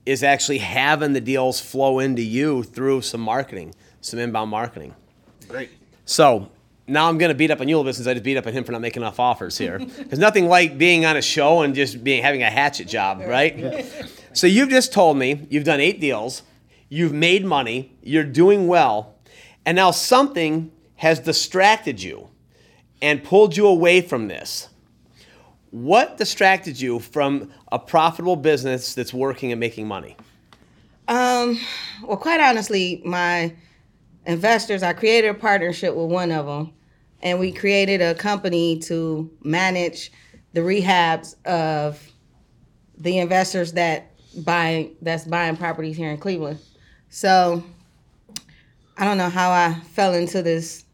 is 0.04 0.22
actually 0.22 0.58
having 0.58 1.12
the 1.12 1.20
deals 1.20 1.60
flow 1.60 2.00
into 2.00 2.22
you 2.22 2.62
through 2.64 3.02
some 3.02 3.20
marketing, 3.20 3.74
some 4.00 4.18
inbound 4.18 4.50
marketing. 4.50 4.94
Great. 5.48 5.70
So 6.06 6.50
now 6.88 7.08
I'm 7.08 7.18
going 7.18 7.30
to 7.30 7.34
beat 7.34 7.50
up 7.50 7.60
on 7.60 7.68
you 7.68 7.76
a 7.76 7.78
little 7.78 7.88
bit 7.88 7.96
since 7.96 8.06
I 8.06 8.14
just 8.14 8.24
beat 8.24 8.36
up 8.36 8.46
on 8.46 8.52
him 8.52 8.64
for 8.64 8.72
not 8.72 8.80
making 8.80 9.02
enough 9.02 9.18
offers 9.18 9.58
here. 9.58 9.78
There's 9.84 10.18
nothing 10.18 10.48
like 10.48 10.78
being 10.78 11.04
on 11.04 11.16
a 11.16 11.22
show 11.22 11.62
and 11.62 11.74
just 11.74 12.04
being 12.04 12.22
having 12.22 12.42
a 12.42 12.50
hatchet 12.50 12.88
job, 12.88 13.20
right? 13.26 13.56
Yeah. 13.58 13.84
So 14.32 14.46
you've 14.46 14.68
just 14.68 14.92
told 14.92 15.16
me 15.16 15.46
you've 15.50 15.64
done 15.64 15.80
eight 15.80 16.00
deals, 16.00 16.42
you've 16.88 17.12
made 17.12 17.44
money, 17.44 17.92
you're 18.02 18.24
doing 18.24 18.68
well, 18.68 19.14
and 19.64 19.76
now 19.76 19.90
something 19.90 20.70
has 20.96 21.18
distracted 21.18 22.02
you 22.02 22.28
and 23.02 23.22
pulled 23.22 23.56
you 23.56 23.66
away 23.66 24.00
from 24.00 24.28
this. 24.28 24.68
What 25.70 26.16
distracted 26.16 26.80
you 26.80 27.00
from 27.00 27.50
a 27.70 27.78
profitable 27.78 28.36
business 28.36 28.94
that's 28.94 29.12
working 29.12 29.52
and 29.52 29.60
making 29.60 29.88
money? 29.88 30.16
Um, 31.08 31.58
well, 32.02 32.16
quite 32.16 32.40
honestly, 32.40 33.02
my 33.04 33.52
investors, 34.26 34.82
I 34.82 34.92
created 34.92 35.28
a 35.28 35.34
partnership 35.34 35.94
with 35.94 36.10
one 36.10 36.30
of 36.32 36.46
them, 36.46 36.72
and 37.22 37.38
we 37.38 37.52
created 37.52 38.02
a 38.02 38.14
company 38.14 38.78
to 38.80 39.30
manage 39.42 40.12
the 40.52 40.60
rehabs 40.60 41.34
of 41.44 42.10
the 42.98 43.18
investors 43.18 43.72
that 43.72 44.12
buy 44.44 44.90
that's 45.02 45.24
buying 45.24 45.56
properties 45.56 45.96
here 45.96 46.10
in 46.10 46.18
Cleveland. 46.18 46.58
So 47.08 47.62
I 48.98 49.04
don't 49.04 49.18
know 49.18 49.30
how 49.30 49.50
I 49.50 49.74
fell 49.92 50.14
into 50.14 50.42
this 50.42 50.84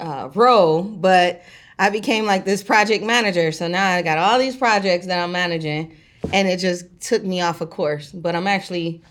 uh, 0.00 0.30
role, 0.34 0.82
but 0.82 1.42
I 1.78 1.90
became 1.90 2.24
like 2.24 2.44
this 2.44 2.62
project 2.62 3.04
manager. 3.04 3.52
So 3.52 3.68
now 3.68 3.88
I 3.90 4.02
got 4.02 4.18
all 4.18 4.38
these 4.38 4.56
projects 4.56 5.06
that 5.06 5.22
I'm 5.22 5.32
managing, 5.32 5.96
and 6.32 6.48
it 6.48 6.58
just 6.58 7.00
took 7.00 7.24
me 7.24 7.40
off 7.40 7.60
a 7.60 7.66
course. 7.66 8.10
But 8.10 8.34
I'm 8.34 8.46
actually 8.46 9.02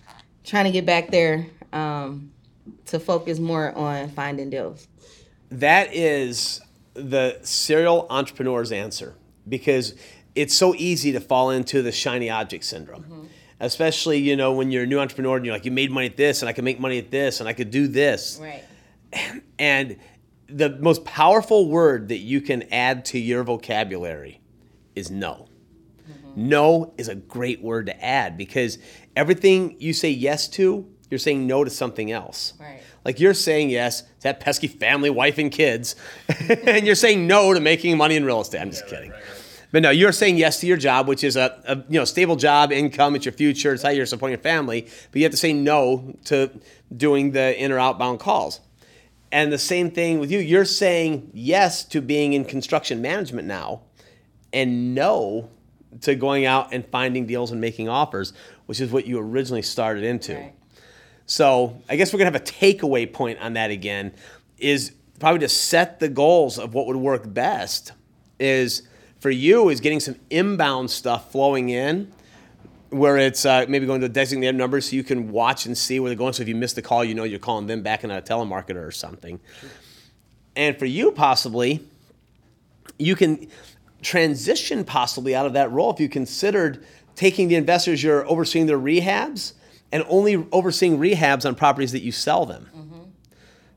trying 0.44 0.66
to 0.66 0.72
get 0.72 0.86
back 0.86 1.10
there 1.12 1.48
um, 1.72 2.32
to 2.86 3.00
focus 3.00 3.40
more 3.40 3.74
on 3.74 4.10
finding 4.10 4.50
deals. 4.50 4.88
That 5.50 5.94
is 5.94 6.62
the 6.94 7.40
serial 7.44 8.08
entrepreneur's 8.10 8.72
answer 8.72 9.16
because 9.48 9.96
it's 10.36 10.56
so 10.56 10.76
easy 10.76 11.12
to 11.14 11.20
fall 11.20 11.50
into 11.52 11.82
the 11.82 11.92
shiny 11.92 12.30
object 12.30 12.64
syndrome. 12.64 13.04
Mm-hmm. 13.04 13.24
Especially, 13.60 14.20
you 14.20 14.36
know, 14.36 14.54
when 14.54 14.70
you're 14.70 14.84
a 14.84 14.88
new 14.88 15.00
entrepreneur 15.00 15.38
and 15.38 15.46
you're 15.46 15.56
like, 15.56 15.66
you 15.66 15.72
made 15.72 15.90
money 15.90 16.06
at 16.06 16.16
this, 16.16 16.44
and 16.44 16.50
I 16.50 16.54
can 16.54 16.64
make 16.64 16.80
money 16.80 17.00
at 17.00 17.10
this, 17.10 17.40
and 17.40 17.50
I 17.50 17.54
could 17.54 17.72
do 17.72 17.88
this. 17.88 18.40
Right. 18.42 18.64
And 19.60 19.98
the 20.48 20.70
most 20.78 21.04
powerful 21.04 21.68
word 21.68 22.10
that 22.10 22.20
you 22.20 22.42
can 22.42 22.72
add 22.72 23.06
to 23.06 23.20
your 23.20 23.44
vocabulary 23.44 24.40
is 24.96 25.10
no. 25.10 25.48
Mm-hmm. 26.08 26.50
No 26.50 26.94
is 26.98 27.08
a 27.08 27.16
great 27.16 27.62
word 27.62 27.88
to 27.88 28.06
add 28.06 28.38
because 28.38 28.78
everything 29.16 29.76
you 29.80 29.94
say 29.94 30.10
yes 30.10 30.48
to, 30.50 30.88
you're 31.10 31.20
saying 31.20 31.48
no 31.48 31.64
to 31.64 31.70
something 31.70 32.12
else. 32.12 32.54
Right. 32.60 32.82
Like 33.06 33.20
you're 33.20 33.34
saying 33.34 33.70
yes 33.70 34.02
to 34.02 34.24
that 34.24 34.40
pesky 34.40 34.68
family, 34.68 35.10
wife, 35.10 35.38
and 35.38 35.52
kids, 35.52 35.96
and 36.50 36.86
you're 36.86 36.96
saying 36.96 37.26
no 37.28 37.54
to 37.54 37.60
making 37.60 37.98
money 37.98 38.16
in 38.16 38.26
real 38.26 38.42
estate. 38.42 38.60
I'm 38.60 38.72
just 38.72 38.84
yeah, 38.86 38.90
kidding. 38.90 39.12
Right, 39.12 39.22
right, 39.22 39.30
right. 39.30 39.44
But 39.72 39.82
no, 39.82 39.90
you're 39.90 40.12
saying 40.12 40.38
yes 40.38 40.60
to 40.62 40.68
your 40.68 40.78
job, 40.78 41.08
which 41.08 41.24
is 41.24 41.36
a, 41.36 41.62
a, 41.66 41.76
you 41.90 42.00
know 42.00 42.06
stable 42.06 42.36
job, 42.36 42.72
income, 42.72 43.16
it's 43.16 43.26
your 43.26 43.34
future, 43.34 43.74
it's 43.74 43.84
how 43.84 43.90
you're 43.90 44.06
supporting 44.06 44.34
your 44.34 44.44
family. 44.44 44.82
But 44.82 45.20
you 45.20 45.24
have 45.24 45.32
to 45.32 45.38
say 45.38 45.54
no 45.54 46.16
to 46.26 46.52
doing 46.96 47.32
the 47.32 47.62
in 47.62 47.72
or 47.72 47.80
outbound 47.80 48.20
calls. 48.20 48.62
And 49.32 49.52
the 49.52 49.58
same 49.58 49.92
thing 49.92 50.20
with 50.20 50.32
you. 50.32 50.40
You're 50.40 50.66
saying 50.66 51.32
yes 51.34 51.84
to 51.86 52.02
being 52.02 52.34
in 52.34 52.46
construction 52.46 53.02
management 53.02 53.46
now 53.46 53.82
and 54.54 54.96
no 54.96 55.50
to 56.02 56.16
going 56.16 56.46
out 56.46 56.74
and 56.74 56.86
finding 56.88 57.26
deals 57.26 57.52
and 57.52 57.60
making 57.60 57.90
offers, 57.90 58.34
which 58.68 58.80
is 58.80 58.92
what 58.92 59.06
you 59.06 59.20
originally 59.20 59.62
started 59.62 60.04
into. 60.04 60.36
Right. 60.36 60.54
So 61.28 61.80
I 61.88 61.96
guess 61.96 62.12
we're 62.12 62.18
gonna 62.18 62.32
have 62.32 62.42
a 62.42 62.44
takeaway 62.44 63.12
point 63.12 63.40
on 63.40 63.54
that 63.54 63.70
again, 63.70 64.14
is 64.58 64.92
probably 65.20 65.40
to 65.42 65.50
set 65.50 66.00
the 66.00 66.10
goals 66.10 66.58
of 66.58 66.74
what 66.74 66.88
would 66.88 66.96
work 66.96 67.32
best 67.32 67.92
is 68.40 68.84
for 69.20 69.30
you 69.30 69.70
is 69.70 69.80
getting 69.80 70.00
some 70.00 70.16
inbound 70.30 70.90
stuff 70.90 71.32
flowing 71.32 71.70
in 71.70 72.12
where 72.90 73.18
it's 73.18 73.46
uh, 73.46 73.66
maybe 73.68 73.86
going 73.86 74.00
to 74.00 74.06
a 74.06 74.10
designated 74.10 74.56
number 74.56 74.80
so 74.82 74.96
you 74.96 75.04
can 75.04 75.32
watch 75.32 75.66
and 75.66 75.78
see 75.78 76.00
where 76.00 76.10
they're 76.10 76.18
going. 76.18 76.34
So 76.34 76.42
if 76.42 76.48
you 76.48 76.56
miss 76.56 76.74
the 76.74 76.82
call, 76.82 77.04
you 77.04 77.14
know 77.14 77.24
you're 77.24 77.40
calling 77.40 77.68
them 77.68 77.84
back 77.84 78.04
in 78.04 78.12
a 78.12 78.22
telemarketer 78.22 78.88
or 78.88 78.92
something. 78.92 79.40
And 80.56 80.80
for 80.80 80.86
you, 80.86 81.12
possibly, 81.12 81.82
you 82.98 83.16
can. 83.16 83.48
transition 84.04 84.86
possibly 84.86 85.36
out 85.36 85.48
of 85.48 85.54
that 85.54 85.72
role 85.72 85.92
if 85.92 86.00
you 86.00 86.08
considered 86.08 86.86
taking 87.16 87.48
the 87.48 87.56
investors 87.56 88.04
you're 88.04 88.26
overseeing 88.30 88.68
their 88.68 88.78
rehabs 88.78 89.54
and 89.92 90.04
only 90.08 90.46
overseeing 90.52 90.98
rehabs 91.00 91.46
on 91.46 91.56
properties 91.56 91.92
that 91.94 92.02
you 92.02 92.12
sell 92.12 92.46
them, 92.46 92.68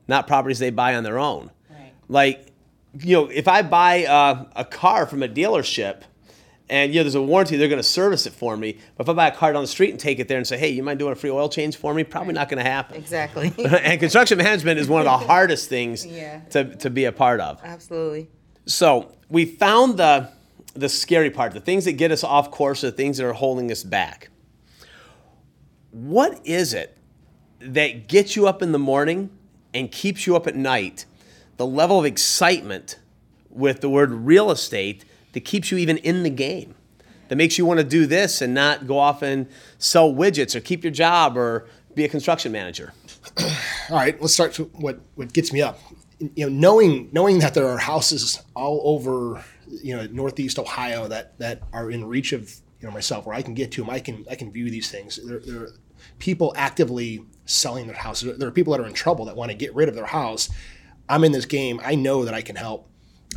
not 0.09 0.27
properties 0.27 0.59
they 0.59 0.71
buy 0.71 0.95
on 0.97 1.05
their 1.05 1.19
own. 1.19 1.51
Right. 1.71 1.93
Like, 2.09 2.47
you 3.01 3.17
know, 3.17 3.27
if 3.29 3.47
I 3.47 3.63
buy 3.63 4.05
uh, 4.05 4.45
a 4.57 4.65
car 4.65 5.07
from 5.07 5.23
a 5.23 5.29
dealership 5.29 6.03
and, 6.69 6.93
you 6.93 6.99
know, 7.01 7.05
there's 7.05 7.15
a 7.15 7.23
warranty, 7.23 7.57
they're 7.57 7.69
going 7.69 7.79
to 7.79 7.83
service 7.85 8.27
it 8.27 8.33
for 8.33 8.57
me. 8.57 8.79
But 8.97 9.05
if 9.05 9.09
I 9.11 9.13
buy 9.13 9.29
a 9.29 9.35
car 9.35 9.53
down 9.53 9.63
the 9.63 9.69
street 9.69 9.91
and 9.91 10.01
take 10.01 10.19
it 10.19 10.27
there 10.27 10.39
and 10.39 10.47
say, 10.47 10.59
hey, 10.59 10.71
you 10.71 10.83
mind 10.83 10.99
doing 10.99 11.13
a 11.13 11.17
free 11.17 11.31
oil 11.31 11.49
change 11.49 11.77
for 11.77 11.95
me? 11.95 12.03
Probably 12.03 12.33
not 12.35 12.49
going 12.49 12.63
to 12.63 12.69
happen. 12.69 12.97
Exactly. 12.97 13.53
and 13.65 14.01
construction 14.01 14.39
management 14.39 14.81
is 14.81 14.89
one 14.89 15.01
of 15.01 15.05
the 15.05 15.27
hardest 15.27 15.69
things 15.69 16.05
Yeah. 16.05 16.41
to, 16.51 16.75
to 16.77 16.91
be 16.91 17.05
a 17.05 17.13
part 17.13 17.41
of. 17.41 17.61
Absolutely. 17.63 18.29
So 18.67 19.13
we 19.29 19.45
found 19.45 19.97
the 19.97 20.31
the 20.75 20.89
scary 20.89 21.31
part, 21.31 21.53
the 21.53 21.61
things 21.61 21.85
that 21.85 21.93
get 21.95 22.13
us 22.13 22.23
off 22.23 22.53
course, 22.53 22.81
the 22.83 22.93
things 22.93 23.17
that 23.19 23.27
are 23.27 23.33
holding 23.33 23.73
us 23.73 23.83
back. 23.83 24.30
What 25.91 26.41
is 26.45 26.73
it 26.73 26.97
that 27.61 28.07
gets 28.09 28.37
you 28.37 28.47
up 28.47 28.63
in 28.63 28.73
the 28.73 28.79
morning 28.79 29.31
and 29.75 29.91
keeps 29.91 30.27
you 30.27 30.37
up 30.37 30.47
at 30.47 30.55
night? 30.55 31.05
The 31.57 31.67
level 31.67 31.99
of 31.99 32.05
excitement 32.05 32.99
with 33.51 33.81
the 33.81 33.91
word 33.91 34.13
real 34.13 34.51
estate 34.51 35.05
that 35.33 35.41
keeps 35.41 35.71
you 35.71 35.79
even 35.79 35.97
in 35.99 36.23
the 36.23 36.31
game, 36.31 36.75
that 37.29 37.37
makes 37.37 37.59
you 37.59 37.67
want 37.67 37.79
to 37.79 37.85
do 37.85 38.07
this 38.07 38.41
and 38.41 38.55
not 38.55 38.87
go 38.87 38.99
off 38.99 39.23
and 39.23 39.47
sell 39.79 40.13
widgets 40.13 40.55
or 40.55 40.61
keep 40.61 40.85
your 40.85 40.93
job 40.93 41.37
or 41.37 41.69
be 41.95 42.05
a 42.05 42.09
construction 42.09 42.53
manager. 42.53 42.93
All 43.91 43.97
right, 43.97 44.21
let's 44.21 44.35
start 44.35 44.59
with 44.59 44.73
what 44.75 45.01
what 45.15 45.33
gets 45.33 45.53
me 45.53 45.61
up. 45.61 45.79
You 46.19 46.49
know, 46.49 46.53
knowing 46.53 47.09
knowing 47.13 47.39
that 47.41 47.55
there 47.55 47.69
are 47.69 47.79
houses 47.79 48.43
all 48.55 48.81
over, 48.85 49.45
you 49.69 49.97
know, 49.97 50.07
Northeast 50.07 50.59
Ohio 50.59 51.09
that 51.09 51.39
that 51.39 51.63
are 51.73 51.91
in 51.91 52.05
reach 52.05 52.33
of 52.33 52.61
you 52.81 52.89
know 52.89 52.95
myself, 52.95 53.27
where 53.27 53.35
I 53.35 53.43
can 53.43 53.55
get 53.55 53.71
to 53.73 53.83
them. 53.83 53.91
I 53.91 54.01
can 54.01 54.25
I 54.31 54.35
can 54.35 54.51
view 54.51 54.71
these 54.71 54.91
things. 54.91 55.19
There, 55.23 55.41
there 55.41 55.63
are 55.63 55.71
people 56.19 56.53
actively 56.57 57.25
selling 57.45 57.87
their 57.87 57.97
houses. 57.97 58.39
There 58.39 58.49
are 58.49 58.53
people 58.53 58.73
that 58.73 58.81
are 58.81 58.87
in 58.87 58.95
trouble 58.95 59.27
that 59.27 59.37
want 59.37 59.51
to 59.51 59.57
get 59.57 59.75
rid 59.75 59.89
of 59.89 59.95
their 59.95 60.07
house. 60.07 60.49
I'm 61.09 61.25
in 61.25 61.33
this 61.33 61.45
game. 61.45 61.81
I 61.85 61.95
know 61.95 62.25
that 62.25 62.35
I 62.35 62.41
can 62.41 62.57
help. 62.57 62.89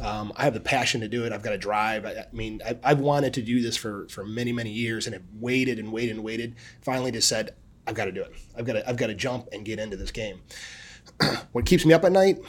Um, 0.02 0.32
I 0.36 0.44
have 0.44 0.54
the 0.54 0.60
passion 0.60 1.02
to 1.02 1.08
do 1.08 1.26
it. 1.26 1.34
I've 1.34 1.44
got 1.44 1.52
to 1.52 1.58
drive. 1.58 2.06
I, 2.06 2.12
I 2.12 2.26
mean, 2.32 2.62
I, 2.66 2.78
I've 2.84 3.00
wanted 3.00 3.34
to 3.36 3.42
do 3.42 3.62
this 3.62 3.76
for 3.76 4.08
for 4.08 4.26
many 4.26 4.54
many 4.54 4.72
years, 4.72 5.06
and 5.08 5.14
have 5.14 5.24
waited 5.40 5.78
and 5.78 5.92
waited 5.92 6.16
and 6.16 6.24
waited. 6.24 6.56
Finally, 6.82 7.12
just 7.12 7.28
said, 7.28 7.56
I've 7.86 7.96
got 7.96 8.06
to 8.06 8.12
do 8.12 8.22
it. 8.22 8.34
I've 8.58 8.66
got 8.66 8.74
to 8.74 8.90
I've 8.90 8.98
got 8.98 9.08
to 9.08 9.16
jump 9.16 9.50
and 9.52 9.66
get 9.66 9.80
into 9.80 9.98
this 9.98 10.12
game. 10.12 10.42
what 11.52 11.66
keeps 11.66 11.86
me 11.86 11.94
up 11.94 12.04
at 12.06 12.12
night, 12.12 12.40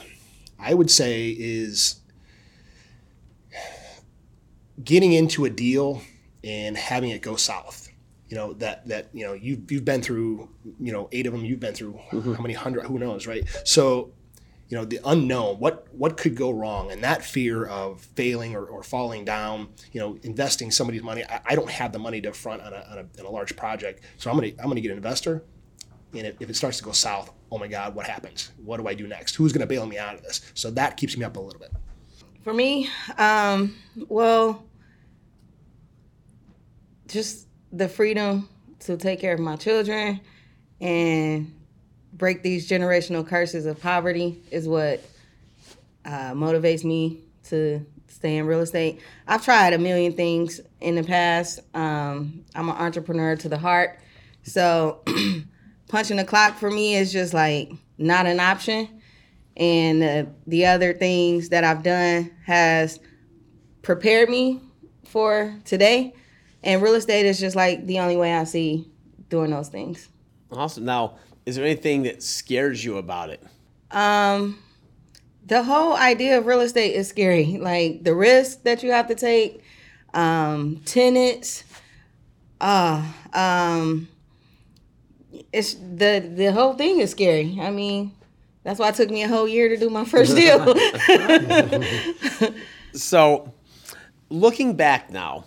I 0.57 0.73
would 0.73 0.89
say, 0.89 1.35
is 1.37 1.97
getting 4.83 5.13
into 5.13 5.45
a 5.45 5.49
deal 5.49 6.01
and 6.45 6.77
having 6.77 7.09
it 7.09 7.21
go 7.21 7.35
south. 7.35 7.89
You 8.29 8.37
know 8.37 8.53
that 8.53 8.87
that 8.87 9.09
you 9.13 9.25
know 9.25 9.33
you've 9.33 9.69
you've 9.71 9.85
been 9.85 10.01
through 10.01 10.49
you 10.79 10.93
know 10.93 11.09
eight 11.11 11.27
of 11.27 11.33
them. 11.33 11.43
You've 11.43 11.59
been 11.59 11.73
through 11.73 11.99
how 12.11 12.41
many 12.41 12.53
hundred? 12.53 12.85
Who 12.85 12.97
knows, 12.97 13.27
right? 13.27 13.43
So 13.65 14.13
you 14.69 14.77
know 14.77 14.85
the 14.85 14.99
unknown 15.05 15.59
what 15.59 15.87
what 15.93 16.17
could 16.17 16.35
go 16.35 16.49
wrong 16.49 16.91
and 16.91 17.03
that 17.03 17.23
fear 17.23 17.65
of 17.65 18.01
failing 18.01 18.55
or, 18.55 18.65
or 18.65 18.81
falling 18.81 19.23
down 19.23 19.67
you 19.91 19.99
know 19.99 20.17
investing 20.23 20.71
somebody's 20.71 21.03
money 21.03 21.23
I, 21.29 21.41
I 21.49 21.55
don't 21.55 21.69
have 21.69 21.91
the 21.91 21.99
money 21.99 22.19
to 22.21 22.33
front 22.33 22.63
on 22.63 22.73
a, 22.73 22.83
on, 22.89 22.97
a, 22.97 23.19
on 23.19 23.25
a 23.27 23.29
large 23.29 23.55
project 23.55 24.03
so 24.17 24.31
i'm 24.31 24.37
gonna 24.37 24.53
i'm 24.57 24.67
gonna 24.67 24.81
get 24.81 24.89
an 24.89 24.97
investor 24.97 25.43
and 26.13 26.25
if, 26.25 26.41
if 26.41 26.49
it 26.49 26.55
starts 26.55 26.79
to 26.79 26.83
go 26.83 26.93
south 26.93 27.31
oh 27.51 27.59
my 27.59 27.67
god 27.67 27.93
what 27.93 28.07
happens 28.07 28.53
what 28.63 28.77
do 28.77 28.87
i 28.87 28.95
do 28.95 29.07
next 29.07 29.35
who's 29.35 29.53
gonna 29.53 29.67
bail 29.67 29.85
me 29.85 29.99
out 29.99 30.15
of 30.15 30.23
this 30.23 30.41
so 30.55 30.71
that 30.71 30.97
keeps 30.97 31.15
me 31.15 31.23
up 31.23 31.37
a 31.37 31.39
little 31.39 31.59
bit 31.59 31.71
For 32.43 32.53
me, 32.53 32.89
um, 33.17 33.75
well, 34.07 34.63
just 37.15 37.47
the 37.71 37.87
freedom 37.87 38.47
to 38.81 38.97
take 38.97 39.19
care 39.21 39.33
of 39.33 39.39
my 39.39 39.55
children 39.55 40.19
and 40.81 41.51
break 42.13 42.43
these 42.43 42.69
generational 42.69 43.25
curses 43.25 43.65
of 43.65 43.81
poverty 43.81 44.43
is 44.51 44.67
what 44.67 45.01
uh, 46.05 46.33
motivates 46.33 46.83
me 46.83 47.21
to 47.45 47.83
stay 48.07 48.37
in 48.37 48.45
real 48.45 48.59
estate. 48.59 48.99
I've 49.27 49.43
tried 49.43 49.73
a 49.73 49.77
million 49.77 50.13
things 50.13 50.59
in 50.81 50.95
the 50.95 51.03
past. 51.03 51.61
Um, 51.73 52.43
I'm 52.53 52.69
an 52.69 52.75
entrepreneur 52.75 53.35
to 53.37 53.49
the 53.49 53.57
heart. 53.57 53.99
So 54.43 55.01
punching 55.87 56.17
the 56.17 56.25
clock 56.25 56.57
for 56.57 56.69
me 56.69 56.95
is 56.95 57.13
just 57.13 57.33
like 57.33 57.71
not 57.97 58.25
an 58.25 58.41
option. 58.41 59.01
And 59.55 60.03
uh, 60.03 60.29
the 60.47 60.65
other 60.65 60.93
things 60.93 61.49
that 61.49 61.63
I've 61.63 61.81
done 61.81 62.31
has 62.45 62.99
prepared 63.83 64.29
me 64.29 64.59
for 65.05 65.55
today. 65.63 66.13
And 66.65 66.81
real 66.81 66.95
estate 66.95 67.25
is 67.25 67.39
just 67.39 67.55
like 67.55 67.85
the 67.85 67.99
only 67.99 68.17
way 68.17 68.33
I 68.33 68.43
see 68.43 68.89
doing 69.29 69.51
those 69.51 69.69
things. 69.69 70.09
Awesome. 70.51 70.83
Now, 70.85 71.15
is 71.45 71.55
there 71.55 71.65
anything 71.65 72.03
that 72.03 72.23
scares 72.23 72.83
you 72.83 72.97
about 72.97 73.29
it? 73.29 73.41
Um, 73.91 74.59
the 75.45 75.63
whole 75.63 75.95
idea 75.95 76.37
of 76.37 76.45
real 76.45 76.61
estate 76.61 76.95
is 76.95 77.07
scary. 77.07 77.57
Like 77.57 78.03
the 78.03 78.15
risk 78.15 78.63
that 78.63 78.83
you 78.83 78.91
have 78.91 79.07
to 79.07 79.15
take, 79.15 79.63
um, 80.13 80.81
tenants, 80.85 81.63
uh, 82.59 83.03
um, 83.33 84.07
it's 85.53 85.75
the 85.75 86.31
the 86.35 86.51
whole 86.51 86.73
thing 86.73 86.99
is 86.99 87.11
scary. 87.11 87.59
I 87.61 87.69
mean, 87.69 88.11
that's 88.63 88.79
why 88.79 88.89
it 88.89 88.95
took 88.95 89.09
me 89.11 89.23
a 89.23 89.27
whole 89.27 89.47
year 89.47 89.69
to 89.69 89.77
do 89.77 89.89
my 89.89 90.03
first 90.05 90.35
deal. 90.41 90.75
So, 92.95 93.53
looking 94.29 94.75
back 94.75 95.09
now, 95.11 95.43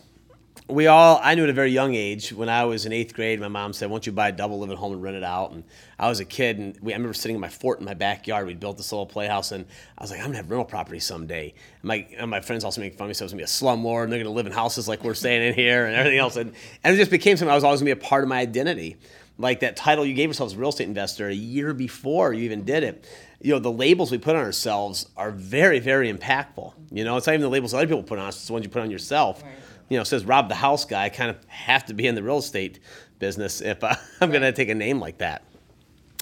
we 0.68 0.86
all, 0.86 1.18
I 1.22 1.34
knew 1.34 1.44
at 1.44 1.48
a 1.48 1.54
very 1.54 1.70
young 1.70 1.94
age, 1.94 2.30
when 2.30 2.50
I 2.50 2.64
was 2.64 2.84
in 2.84 2.92
eighth 2.92 3.14
grade, 3.14 3.40
my 3.40 3.48
mom 3.48 3.72
said, 3.72 3.88
Why 3.88 3.94
don't 3.94 4.06
you 4.06 4.12
buy 4.12 4.28
a 4.28 4.32
double 4.32 4.58
living 4.58 4.76
home 4.76 4.92
and 4.92 5.02
rent 5.02 5.16
it 5.16 5.24
out? 5.24 5.52
And 5.52 5.64
I 5.98 6.08
was 6.10 6.20
a 6.20 6.26
kid, 6.26 6.58
and 6.58 6.78
we, 6.82 6.92
I 6.92 6.96
remember 6.96 7.14
sitting 7.14 7.34
in 7.34 7.40
my 7.40 7.48
fort 7.48 7.78
in 7.78 7.86
my 7.86 7.94
backyard. 7.94 8.46
We 8.46 8.54
built 8.54 8.76
this 8.76 8.92
little 8.92 9.06
playhouse, 9.06 9.50
and 9.50 9.64
I 9.96 10.02
was 10.02 10.10
like, 10.10 10.20
I'm 10.20 10.26
gonna 10.26 10.36
have 10.36 10.50
rental 10.50 10.66
property 10.66 11.00
someday. 11.00 11.54
And 11.80 11.84
my, 11.84 12.06
and 12.18 12.30
my 12.30 12.40
friends 12.40 12.64
also 12.64 12.82
make 12.82 12.94
fun 12.96 13.06
of 13.06 13.08
me, 13.08 13.14
so 13.14 13.24
I 13.24 13.26
was 13.26 13.32
gonna 13.32 13.40
be 13.40 13.44
a 13.44 13.46
slumlord, 13.46 14.04
and 14.04 14.12
they're 14.12 14.22
gonna 14.22 14.34
live 14.34 14.46
in 14.46 14.52
houses 14.52 14.88
like 14.88 15.02
we're 15.02 15.14
staying 15.14 15.42
in 15.42 15.54
here, 15.54 15.86
and 15.86 15.96
everything 15.96 16.18
else. 16.18 16.36
And, 16.36 16.52
and 16.84 16.94
it 16.94 16.98
just 16.98 17.10
became 17.10 17.38
something 17.38 17.50
I 17.50 17.54
was 17.54 17.64
always 17.64 17.80
gonna 17.80 17.94
be 17.94 18.00
a 18.00 18.04
part 18.04 18.22
of 18.22 18.28
my 18.28 18.38
identity. 18.38 18.96
Like 19.38 19.60
that 19.60 19.76
title 19.76 20.04
you 20.04 20.14
gave 20.14 20.28
yourself 20.28 20.48
as 20.48 20.56
real 20.56 20.68
estate 20.68 20.88
investor 20.88 21.28
a 21.28 21.34
year 21.34 21.72
before 21.72 22.34
you 22.34 22.42
even 22.42 22.64
did 22.64 22.82
it 22.82 23.06
you 23.40 23.52
know 23.52 23.60
the 23.60 23.70
labels 23.70 24.10
we 24.10 24.18
put 24.18 24.34
on 24.34 24.42
ourselves 24.42 25.06
are 25.16 25.30
very 25.30 25.78
very 25.78 26.12
impactful 26.12 26.72
you 26.90 27.04
know 27.04 27.16
it's 27.16 27.26
not 27.28 27.34
even 27.34 27.42
the 27.42 27.48
labels 27.48 27.72
other 27.72 27.86
people 27.86 28.02
put 28.02 28.18
on 28.18 28.26
us 28.26 28.36
it's 28.36 28.48
the 28.48 28.52
ones 28.52 28.64
you 28.64 28.68
put 28.68 28.82
on 28.82 28.90
yourself 28.90 29.44
you 29.88 29.96
know 29.96 30.04
says 30.04 30.24
rob 30.24 30.48
the 30.48 30.54
house 30.54 30.84
guy 30.84 31.04
i 31.04 31.08
kind 31.08 31.30
of 31.30 31.36
have 31.46 31.84
to 31.86 31.94
be 31.94 32.06
in 32.06 32.14
the 32.14 32.22
real 32.22 32.38
estate 32.38 32.78
business 33.18 33.60
if 33.60 33.82
I, 33.82 33.96
i'm 34.20 34.30
going 34.30 34.42
to 34.42 34.52
take 34.52 34.68
a 34.68 34.74
name 34.74 35.00
like 35.00 35.18
that. 35.18 35.42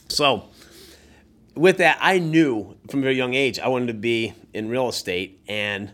So 0.09 0.49
with 1.55 1.79
that 1.79 1.99
i 2.01 2.19
knew 2.19 2.77
from 2.91 3.01
a 3.01 3.03
very 3.03 3.17
young 3.17 3.35
age 3.35 3.59
i 3.59 3.69
wanted 3.69 3.89
to 3.89 3.95
be 3.95 4.35
in 4.53 4.69
real 4.69 4.89
estate 4.89 5.41
and 5.49 5.91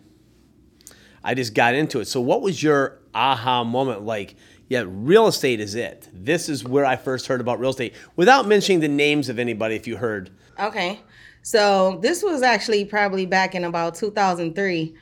i 1.24 1.35
just 1.35 1.54
got 1.54 1.74
into 1.74 2.00
it. 2.00 2.06
So 2.06 2.20
what 2.20 2.42
was 2.42 2.62
your 2.62 2.98
aha 3.14 3.64
moment? 3.64 4.02
Like 4.02 4.37
yeah 4.68 4.85
real 4.87 5.26
estate 5.26 5.61
is 5.61 5.74
it. 5.74 6.08
This 6.12 6.48
is 6.48 6.64
where 6.64 6.85
i 6.85 6.96
first 6.96 7.26
heard 7.26 7.40
about 7.40 7.58
real 7.58 7.70
estate 7.70 7.94
without 8.16 8.46
mentioning 8.46 8.80
the 8.80 8.88
names 8.88 9.28
of 9.28 9.38
anybody 9.38 9.76
if 9.76 9.87
you 9.87 9.96
heard. 9.96 10.30
Okay. 10.58 11.00
So 11.42 11.98
this 12.00 12.22
was 12.22 12.42
actually 12.42 12.85
probably 12.85 13.26
back 13.26 13.54
in 13.54 13.64
about 13.64 13.96
2003. 13.96 14.94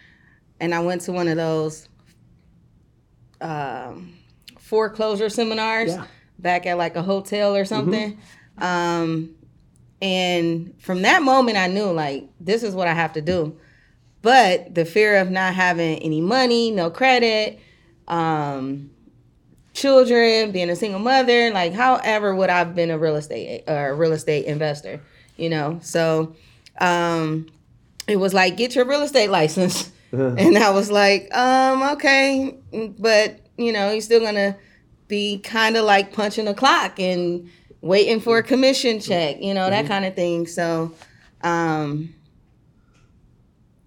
And 0.58 0.74
I 0.74 0.80
went 0.80 1.02
to 1.02 1.12
one 1.12 1.28
of 1.28 1.36
those 1.36 1.89
um, 3.40 4.14
foreclosure 4.58 5.28
seminars 5.28 5.88
Yeah. 5.90 6.06
back 6.38 6.66
at 6.66 6.76
like 6.78 6.96
a 6.96 7.02
hotel 7.02 7.54
or 7.56 7.64
something. 7.64 8.18
Um, 8.58 9.30
and 10.02 10.74
from 10.78 11.02
that 11.02 11.22
moment, 11.22 11.56
I 11.58 11.66
knew 11.66 11.86
like, 11.92 12.28
this 12.40 12.62
is 12.62 12.74
what 12.74 12.88
I 12.88 12.94
have 12.94 13.12
to 13.14 13.20
do. 13.20 13.56
But 14.22 14.74
the 14.74 14.84
fear 14.84 15.16
of 15.16 15.30
not 15.30 15.54
having 15.54 15.98
any 16.00 16.20
money, 16.20 16.70
no 16.70 16.90
credit, 16.90 17.58
um, 18.08 18.90
children, 19.72 20.52
being 20.52 20.68
a 20.68 20.76
single 20.76 21.00
mother, 21.00 21.50
like 21.52 21.72
however 21.72 22.34
would 22.34 22.50
I've 22.50 22.74
been 22.74 22.90
a 22.90 22.98
real 22.98 23.16
estate 23.16 23.64
or 23.66 23.90
a 23.90 23.94
real 23.94 24.12
estate 24.12 24.44
investor, 24.46 25.00
you 25.36 25.48
know? 25.48 25.78
So 25.82 26.34
um 26.80 27.46
it 28.08 28.16
was 28.16 28.34
like 28.34 28.56
get 28.56 28.74
your 28.74 28.84
real 28.84 29.02
estate 29.02 29.30
license. 29.30 29.90
And 30.12 30.58
I 30.58 30.70
was 30.70 30.90
like, 30.90 31.34
um, 31.36 31.82
okay, 31.94 32.56
but 32.98 33.40
you 33.56 33.72
know, 33.72 33.90
you're 33.92 34.00
still 34.00 34.20
gonna 34.20 34.56
be 35.08 35.38
kind 35.38 35.76
of 35.76 35.84
like 35.84 36.12
punching 36.12 36.48
a 36.48 36.54
clock 36.54 36.98
and 36.98 37.48
waiting 37.80 38.20
for 38.20 38.38
a 38.38 38.42
commission 38.42 39.00
check, 39.00 39.40
you 39.40 39.54
know, 39.54 39.68
that 39.70 39.86
kind 39.86 40.04
of 40.04 40.14
thing. 40.14 40.46
So 40.46 40.92
um 41.42 42.14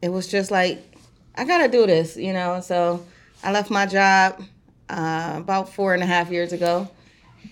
it 0.02 0.10
was 0.10 0.28
just 0.28 0.52
like 0.52 0.94
I 1.36 1.46
gotta 1.46 1.68
do 1.68 1.88
this, 1.88 2.16
you 2.18 2.34
know. 2.34 2.62
So 2.62 3.06
I 3.44 3.52
left 3.52 3.72
my 3.72 3.86
job 3.86 4.42
uh, 4.90 5.36
about 5.38 5.74
four 5.74 5.94
and 5.94 6.04
a 6.04 6.06
half 6.06 6.30
years 6.30 6.54
ago, 6.54 6.90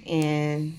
and 0.08 0.78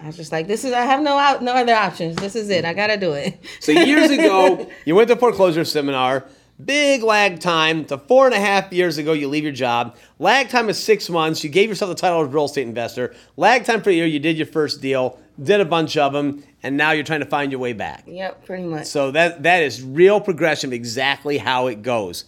I 0.00 0.06
was 0.06 0.16
just 0.16 0.32
like, 0.32 0.46
"This 0.46 0.64
is 0.64 0.72
I 0.72 0.82
have 0.82 1.00
no 1.00 1.16
out, 1.16 1.42
no 1.42 1.52
other 1.54 1.74
options. 1.74 2.16
This 2.16 2.36
is 2.36 2.50
it. 2.50 2.64
I 2.64 2.74
gotta 2.74 2.98
do 2.98 3.12
it." 3.12 3.38
So 3.60 3.72
years 3.72 4.10
ago, 4.10 4.68
you 4.84 4.94
went 4.94 5.08
to 5.08 5.16
foreclosure 5.16 5.64
seminar. 5.64 6.24
Big 6.64 7.02
lag 7.02 7.40
time. 7.40 7.84
To 7.86 7.98
four 7.98 8.26
and 8.26 8.34
a 8.34 8.40
half 8.40 8.72
years 8.72 8.98
ago, 8.98 9.12
you 9.12 9.28
leave 9.28 9.44
your 9.44 9.52
job. 9.52 9.96
Lag 10.18 10.48
time 10.48 10.68
is 10.68 10.82
six 10.82 11.08
months. 11.08 11.42
You 11.42 11.50
gave 11.50 11.68
yourself 11.68 11.88
the 11.88 11.94
title 11.94 12.20
of 12.20 12.32
real 12.32 12.44
estate 12.44 12.66
investor. 12.66 13.14
Lag 13.36 13.64
time 13.64 13.82
for 13.82 13.90
a 13.90 13.92
year, 13.92 14.06
you 14.06 14.18
did 14.18 14.36
your 14.36 14.46
first 14.46 14.80
deal, 14.80 15.18
did 15.42 15.60
a 15.60 15.64
bunch 15.64 15.96
of 15.96 16.12
them, 16.12 16.44
and 16.62 16.76
now 16.76 16.92
you're 16.92 17.04
trying 17.04 17.20
to 17.20 17.26
find 17.26 17.50
your 17.50 17.60
way 17.60 17.72
back. 17.72 18.04
Yep, 18.06 18.44
pretty 18.44 18.64
much. 18.64 18.86
So 18.86 19.10
that 19.12 19.42
that 19.42 19.62
is 19.62 19.82
real 19.82 20.20
progression 20.20 20.70
of 20.70 20.74
exactly 20.74 21.38
how 21.38 21.66
it 21.66 21.82
goes. 21.82 22.24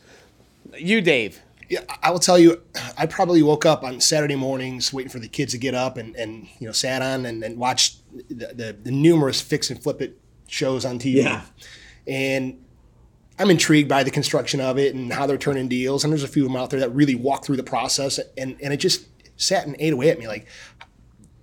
You, 0.76 1.00
Dave. 1.00 1.40
Yeah, 1.68 1.80
I 2.02 2.10
will 2.10 2.18
tell 2.18 2.38
you, 2.38 2.60
I 2.98 3.06
probably 3.06 3.42
woke 3.42 3.64
up 3.64 3.84
on 3.84 4.00
Saturday 4.00 4.36
mornings 4.36 4.92
waiting 4.92 5.10
for 5.10 5.18
the 5.18 5.28
kids 5.28 5.52
to 5.52 5.58
get 5.58 5.74
up 5.74 5.96
and, 5.96 6.14
and 6.16 6.46
you 6.58 6.66
know 6.66 6.72
sat 6.72 7.00
on 7.02 7.24
and, 7.24 7.42
and 7.42 7.56
watched 7.56 7.98
the, 8.28 8.52
the, 8.54 8.76
the 8.82 8.90
numerous 8.90 9.40
fix 9.40 9.70
and 9.70 9.82
flip 9.82 10.02
it 10.02 10.18
shows 10.46 10.84
on 10.84 10.98
TV. 10.98 11.24
Yeah. 11.24 11.42
And 12.06 12.63
I'm 13.38 13.50
intrigued 13.50 13.88
by 13.88 14.04
the 14.04 14.10
construction 14.10 14.60
of 14.60 14.78
it 14.78 14.94
and 14.94 15.12
how 15.12 15.26
they're 15.26 15.36
turning 15.36 15.68
deals. 15.68 16.04
And 16.04 16.12
there's 16.12 16.22
a 16.22 16.28
few 16.28 16.44
of 16.44 16.52
them 16.52 16.60
out 16.60 16.70
there 16.70 16.80
that 16.80 16.94
really 16.94 17.14
walk 17.14 17.44
through 17.44 17.56
the 17.56 17.64
process. 17.64 18.20
And, 18.38 18.56
and 18.62 18.72
it 18.72 18.76
just 18.76 19.06
sat 19.36 19.66
and 19.66 19.74
ate 19.78 19.92
away 19.92 20.10
at 20.10 20.18
me 20.18 20.28
like, 20.28 20.46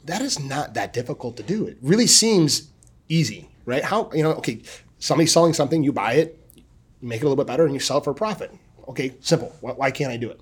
that 0.06 0.22
is 0.22 0.40
not 0.40 0.74
that 0.74 0.94
difficult 0.94 1.38
to 1.38 1.44
do. 1.44 1.68
It 1.68 1.78
really 1.82 2.08
seems 2.08 2.72
easy, 3.10 3.50
right? 3.66 3.84
How, 3.84 4.10
you 4.14 4.24
know, 4.24 4.32
okay, 4.34 4.62
somebody's 5.00 5.32
selling 5.32 5.54
something, 5.54 5.84
you 5.84 5.92
buy 5.92 6.14
it, 6.14 6.40
you 6.56 7.08
make 7.08 7.22
it 7.22 7.26
a 7.26 7.28
little 7.28 7.44
bit 7.44 7.48
better, 7.48 7.66
and 7.66 7.74
you 7.74 7.80
sell 7.80 7.98
it 7.98 8.04
for 8.04 8.12
a 8.12 8.16
profit. 8.16 8.52
Okay, 8.88 9.14
simple. 9.20 9.56
Why, 9.62 9.92
can't 9.92 10.12
I 10.12 10.18
do 10.18 10.30
it? 10.30 10.40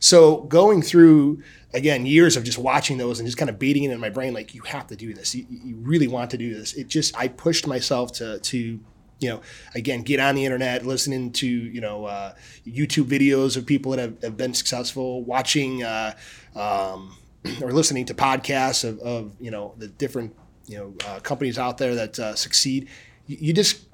So 0.00 0.42
going 0.42 0.82
through 0.82 1.42
again 1.74 2.06
years 2.06 2.36
of 2.36 2.44
just 2.44 2.58
watching 2.58 2.98
those 2.98 3.18
and 3.18 3.26
just 3.26 3.38
kind 3.38 3.50
of 3.50 3.58
beating 3.58 3.84
it 3.84 3.90
in 3.90 4.00
my 4.00 4.10
brain, 4.10 4.34
like 4.34 4.54
you 4.54 4.62
have 4.62 4.86
to 4.88 4.96
do 4.96 5.14
this. 5.14 5.34
You, 5.34 5.46
you 5.48 5.76
really 5.76 6.08
want 6.08 6.30
to 6.30 6.38
do 6.38 6.54
this. 6.54 6.74
It 6.74 6.88
just 6.88 7.16
I 7.16 7.28
pushed 7.28 7.66
myself 7.66 8.12
to 8.14 8.38
to 8.38 8.80
you 9.20 9.28
know 9.28 9.40
again 9.74 10.02
get 10.02 10.20
on 10.20 10.34
the 10.34 10.44
internet, 10.44 10.86
listening 10.86 11.32
to 11.32 11.46
you 11.46 11.80
know 11.80 12.04
uh, 12.04 12.34
YouTube 12.66 13.04
videos 13.06 13.56
of 13.56 13.66
people 13.66 13.92
that 13.92 14.00
have, 14.00 14.22
have 14.22 14.36
been 14.36 14.54
successful, 14.54 15.24
watching 15.24 15.82
uh, 15.82 16.14
um, 16.54 17.16
or 17.62 17.72
listening 17.72 18.06
to 18.06 18.14
podcasts 18.14 18.88
of, 18.88 18.98
of 19.00 19.32
you 19.40 19.50
know 19.50 19.74
the 19.78 19.88
different 19.88 20.34
you 20.66 20.78
know 20.78 20.94
uh, 21.06 21.20
companies 21.20 21.58
out 21.58 21.78
there 21.78 21.94
that 21.94 22.18
uh, 22.18 22.34
succeed. 22.34 22.88
You, 23.26 23.36
you 23.40 23.52
just 23.52 23.88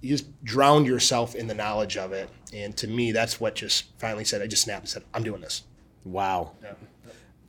you 0.00 0.10
just 0.10 0.44
drown 0.44 0.84
yourself 0.84 1.34
in 1.34 1.46
the 1.46 1.54
knowledge 1.54 1.96
of 1.96 2.12
it. 2.12 2.30
And 2.52 2.76
to 2.76 2.86
me, 2.86 3.12
that's 3.12 3.40
what 3.40 3.54
just 3.54 3.86
finally 3.98 4.24
said, 4.24 4.42
I 4.42 4.46
just 4.46 4.62
snapped 4.62 4.82
and 4.82 4.88
said, 4.88 5.04
I'm 5.12 5.22
doing 5.22 5.40
this. 5.40 5.64
Wow. 6.04 6.52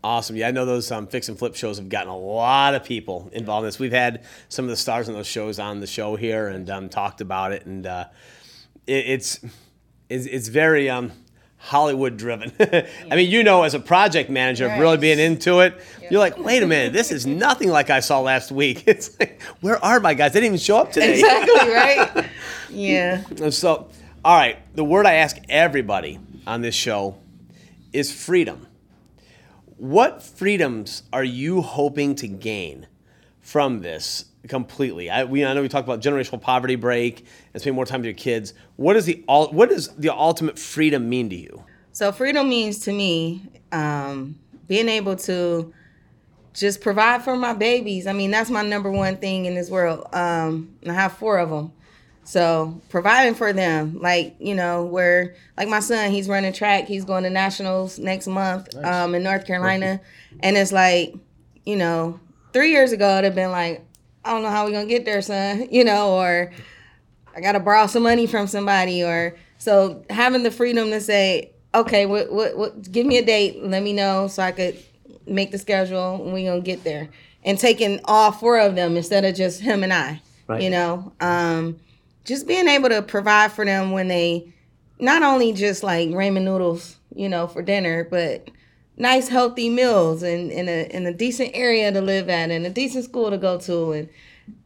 Awesome. 0.04 0.38
Yeah, 0.38 0.48
I 0.48 0.52
know 0.52 0.66
those 0.66 0.92
um, 0.92 1.08
fix 1.08 1.28
and 1.28 1.38
flip 1.38 1.56
shows 1.56 1.78
have 1.78 1.90
gotten 1.90 2.08
a 2.10 2.18
lot 2.18 2.74
of 2.74 2.86
people 2.86 3.30
involved 3.34 3.64
in 3.64 3.68
this. 3.68 3.80
We've 3.80 3.92
had 3.92 4.24
some 4.48 4.64
of 4.66 4.70
the 4.70 4.78
stars 4.78 5.10
on 5.10 5.16
those 5.16 5.28
shows 5.28 5.60
on 5.60 5.82
the 5.82 5.88
show 5.88 6.16
here 6.16 6.48
and 6.48 6.70
um, 6.70 6.88
talked 6.90 7.20
about 7.20 7.52
it, 7.52 7.66
and 7.66 7.86
uh, 7.86 8.06
it, 8.88 8.94
it's, 9.08 9.40
it's 10.08 10.26
it's 10.26 10.48
very 10.48 10.90
um, 10.90 11.12
Hollywood 11.58 12.16
driven. 12.16 12.54
I 13.12 13.16
mean, 13.18 13.30
you 13.30 13.44
know, 13.44 13.64
as 13.64 13.74
a 13.74 13.80
project 13.82 14.30
manager, 14.30 14.68
Right. 14.68 14.80
really 14.80 14.96
being 14.96 15.20
into 15.20 15.60
it, 15.60 15.78
you're 16.10 16.22
like, 16.22 16.38
wait 16.38 16.64
a 16.64 16.68
minute, 16.68 16.94
this 16.94 17.12
is 17.12 17.28
nothing 17.28 17.68
like 17.68 17.90
I 17.90 18.00
saw 18.00 18.22
last 18.22 18.54
week. 18.54 18.84
It's 18.88 19.20
like, 19.20 19.42
where 19.60 19.84
are 19.84 20.00
my 20.00 20.14
guys? 20.14 20.32
They 20.32 20.40
didn't 20.40 20.54
even 20.56 20.60
show 20.64 20.78
up 20.78 20.94
today. 20.94 21.16
exactly, 21.20 21.70
right? 21.74 22.30
Yeah. 22.70 23.22
And 23.42 23.54
so, 23.54 23.90
all 24.24 24.38
right, 24.38 24.60
the 24.78 24.86
word 24.86 25.06
I 25.06 25.16
ask 25.16 25.36
everybody 25.50 26.20
on 26.48 26.62
this 26.62 26.74
show 26.76 27.18
is 27.92 28.14
freedom. 28.14 28.66
What 29.80 30.22
freedoms 30.22 31.04
are 31.14 31.24
you 31.24 31.62
hoping 31.62 32.14
to 32.16 32.28
gain 32.28 32.88
from 33.40 33.80
this 33.80 34.26
completely? 34.50 35.10
I, 35.10 35.24
we, 35.24 35.46
I 35.46 35.54
know 35.54 35.62
we 35.62 35.70
talked 35.70 35.88
about 35.88 36.02
generational 36.02 36.42
poverty 36.42 36.76
break 36.76 37.26
and 37.54 37.62
spending 37.62 37.76
more 37.76 37.86
time 37.86 38.02
with 38.02 38.08
your 38.08 38.14
kids. 38.14 38.54
What 38.76 38.98
is 38.98 39.06
the 39.06 39.24
what 39.26 39.70
does 39.70 39.96
the 39.96 40.10
ultimate 40.10 40.60
freedom 40.60 41.08
mean 41.08 41.30
to 41.30 41.38
you? 41.38 41.64
So 41.94 42.12
freedom 42.12 42.50
means 42.50 42.80
to 42.80 42.92
me 42.92 43.42
um, 43.72 44.38
being 44.68 44.90
able 44.90 45.16
to 45.16 45.74
just 46.54 46.82
provide 46.82 47.24
for 47.24 47.38
my 47.38 47.54
babies. 47.54 48.06
I 48.06 48.12
mean, 48.12 48.32
that's 48.32 48.50
my 48.50 48.64
number 48.64 48.92
one 48.92 49.16
thing 49.16 49.46
in 49.46 49.56
this 49.56 49.70
world. 49.70 50.10
Um, 50.12 50.76
I 50.86 50.92
have 50.92 51.14
four 51.14 51.38
of 51.38 51.52
them. 51.52 51.72
So 52.30 52.80
providing 52.90 53.34
for 53.34 53.54
them, 53.54 53.98
like 54.00 54.36
you 54.38 54.54
know, 54.54 54.84
where 54.86 55.34
like 55.58 55.68
my 55.68 55.80
son, 55.80 56.12
he's 56.12 56.30
running 56.30 56.54
track. 56.54 56.86
He's 56.86 57.04
going 57.04 57.24
to 57.24 57.30
nationals 57.32 57.98
next 57.98 58.28
month 58.28 58.70
um, 58.86 59.16
in 59.16 59.24
North 59.24 59.48
Carolina, 59.48 60.00
and 60.42 60.56
it's 60.56 60.72
like, 60.72 61.16
you 61.66 61.76
know, 61.76 62.20
three 62.54 62.70
years 62.70 62.92
ago 62.92 63.14
it'd 63.14 63.24
have 63.24 63.34
been 63.34 63.50
like, 63.50 63.84
I 64.24 64.32
don't 64.32 64.44
know 64.44 64.52
how 64.52 64.66
we're 64.66 64.74
gonna 64.74 64.86
get 64.86 65.06
there, 65.06 65.24
son. 65.24 65.68
You 65.72 65.84
know, 65.84 66.12
or 66.20 66.52
I 67.36 67.42
gotta 67.42 67.60
borrow 67.60 67.88
some 67.88 68.04
money 68.04 68.28
from 68.28 68.46
somebody, 68.46 69.02
or 69.04 69.36
so 69.58 70.06
having 70.12 70.44
the 70.44 70.52
freedom 70.52 70.92
to 70.92 71.02
say, 71.02 71.50
okay, 71.74 72.06
what, 72.06 72.32
what, 72.32 72.56
what, 72.56 72.92
give 72.92 73.08
me 73.08 73.18
a 73.18 73.26
date, 73.26 73.64
let 73.64 73.82
me 73.82 73.92
know 73.92 74.28
so 74.28 74.44
I 74.44 74.52
could 74.52 74.78
make 75.26 75.50
the 75.50 75.58
schedule, 75.58 76.24
and 76.24 76.32
we 76.32 76.46
gonna 76.46 76.62
get 76.62 76.84
there. 76.84 77.10
And 77.44 77.58
taking 77.58 78.02
all 78.06 78.32
four 78.32 78.60
of 78.60 78.76
them 78.76 78.98
instead 78.98 79.26
of 79.26 79.34
just 79.34 79.62
him 79.62 79.82
and 79.82 79.92
I, 79.92 80.22
Right. 80.48 80.62
you 80.62 80.70
know, 80.70 81.12
um, 81.22 81.80
just 82.26 82.48
being 82.48 82.68
able 82.68 82.90
to 82.90 83.02
provide 83.02 83.52
for 83.52 83.66
them 83.66 83.92
when 83.92 84.08
they, 84.08 84.54
not 85.00 85.24
only 85.24 85.54
just 85.54 85.84
like 85.84 86.10
ramen 86.10 86.44
noodles, 86.44 86.98
you 87.16 87.30
know, 87.30 87.48
for 87.48 87.62
dinner, 87.62 88.04
but 88.04 88.50
nice 88.98 89.30
healthy 89.30 89.70
meals 89.70 90.22
and 90.24 90.52
in 90.52 90.68
a 90.68 90.86
in 90.94 91.06
a 91.06 91.14
decent 91.14 91.52
area 91.54 91.92
to 91.92 92.02
live 92.02 92.28
at 92.30 92.52
and 92.52 92.66
a 92.66 92.70
decent 92.70 93.06
school 93.06 93.30
to 93.30 93.38
go 93.38 93.58
to 93.58 93.94
and 93.94 94.10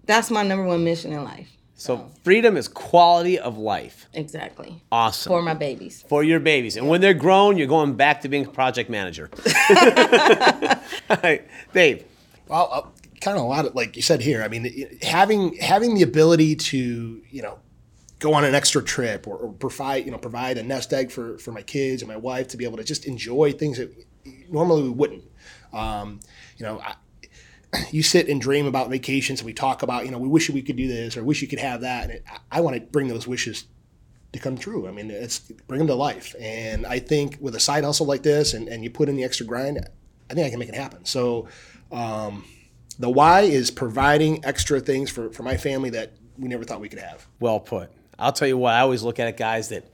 that's 0.05 0.31
my 0.31 0.43
number 0.43 0.65
one 0.65 0.83
mission 0.83 1.13
in 1.13 1.23
life. 1.23 1.49
So, 1.75 2.09
freedom 2.23 2.55
is 2.55 2.67
quality 2.67 3.37
of 3.39 3.57
life. 3.57 4.07
Exactly. 4.13 4.81
Awesome. 4.91 5.29
For 5.29 5.41
my 5.41 5.53
babies. 5.53 6.03
for 6.07 6.23
your 6.23 6.39
babies. 6.39 6.77
And 6.77 6.87
when 6.87 7.01
they're 7.01 7.13
grown, 7.13 7.57
you're 7.57 7.67
going 7.67 7.95
back 7.95 8.21
to 8.21 8.29
being 8.29 8.45
a 8.45 8.49
project 8.49 8.89
manager. 8.89 9.29
All 11.09 11.17
right, 11.23 11.45
Dave. 11.73 12.05
Well, 12.47 12.69
uh, 12.71 12.81
kind 13.23 13.37
of 13.37 13.43
a 13.43 13.47
lot 13.47 13.65
of, 13.65 13.73
like 13.73 13.95
you 13.95 14.01
said 14.01 14.21
here, 14.21 14.43
I 14.43 14.47
mean, 14.47 14.97
having, 15.01 15.55
having 15.55 15.95
the 15.95 16.03
ability 16.03 16.55
to, 16.57 17.23
you 17.29 17.41
know, 17.41 17.59
go 18.19 18.33
on 18.33 18.43
an 18.43 18.55
extra 18.55 18.83
trip 18.83 19.27
or, 19.27 19.37
or 19.37 19.53
provide, 19.53 20.05
you 20.05 20.11
know, 20.11 20.17
provide 20.17 20.57
a 20.57 20.63
nest 20.63 20.93
egg 20.93 21.11
for, 21.11 21.37
for 21.37 21.51
my 21.51 21.61
kids 21.61 22.01
and 22.01 22.09
my 22.09 22.17
wife 22.17 22.47
to 22.49 22.57
be 22.57 22.65
able 22.65 22.77
to 22.77 22.83
just 22.83 23.05
enjoy 23.05 23.51
things 23.51 23.77
that 23.77 23.91
normally 24.49 24.83
we 24.83 24.89
wouldn't. 24.89 25.23
Um, 25.71 26.19
you 26.57 26.65
know, 26.65 26.79
I, 26.79 26.95
you 27.91 28.03
sit 28.03 28.29
and 28.29 28.39
dream 28.39 28.65
about 28.67 28.89
vacations 28.89 29.39
and 29.39 29.45
we 29.45 29.53
talk 29.53 29.83
about, 29.83 30.05
you 30.05 30.11
know, 30.11 30.19
we 30.19 30.27
wish 30.27 30.49
we 30.49 30.61
could 30.61 30.75
do 30.75 30.87
this 30.87 31.17
or 31.17 31.23
wish 31.23 31.41
you 31.41 31.47
could 31.47 31.59
have 31.59 31.81
that. 31.81 32.03
And 32.03 32.11
it, 32.13 32.23
I, 32.29 32.59
I 32.59 32.61
want 32.61 32.75
to 32.75 32.81
bring 32.81 33.07
those 33.07 33.27
wishes 33.27 33.65
to 34.31 34.39
come 34.39 34.57
true. 34.57 34.87
I 34.87 34.91
mean, 34.91 35.09
it's 35.09 35.39
bring 35.39 35.79
them 35.79 35.87
to 35.87 35.95
life. 35.95 36.35
And 36.39 36.85
I 36.85 36.99
think 36.99 37.37
with 37.39 37.55
a 37.55 37.59
side 37.59 37.83
hustle 37.83 38.05
like 38.05 38.23
this 38.23 38.53
and, 38.53 38.67
and 38.67 38.83
you 38.83 38.89
put 38.89 39.09
in 39.09 39.15
the 39.15 39.23
extra 39.23 39.45
grind, 39.45 39.79
I 40.29 40.33
think 40.33 40.45
I 40.45 40.49
can 40.49 40.59
make 40.59 40.69
it 40.69 40.75
happen. 40.75 41.05
So 41.05 41.47
um, 41.91 42.43
the 42.95 43.09
why 43.09 43.41
is 43.41 43.71
providing 43.71 44.43
extra 44.45 44.79
things 44.79 45.09
for, 45.09 45.29
for 45.31 45.43
my 45.43 45.57
family 45.57 45.89
that 45.91 46.13
we 46.37 46.47
never 46.47 46.63
thought 46.63 46.81
we 46.81 46.89
could 46.89 46.99
have. 46.99 47.27
Well 47.39 47.59
put. 47.59 47.91
I'll 48.17 48.31
tell 48.31 48.47
you 48.47 48.57
what, 48.57 48.73
I 48.73 48.79
always 48.79 49.03
look 49.03 49.19
at 49.19 49.27
it, 49.27 49.37
guys, 49.37 49.69
that, 49.69 49.85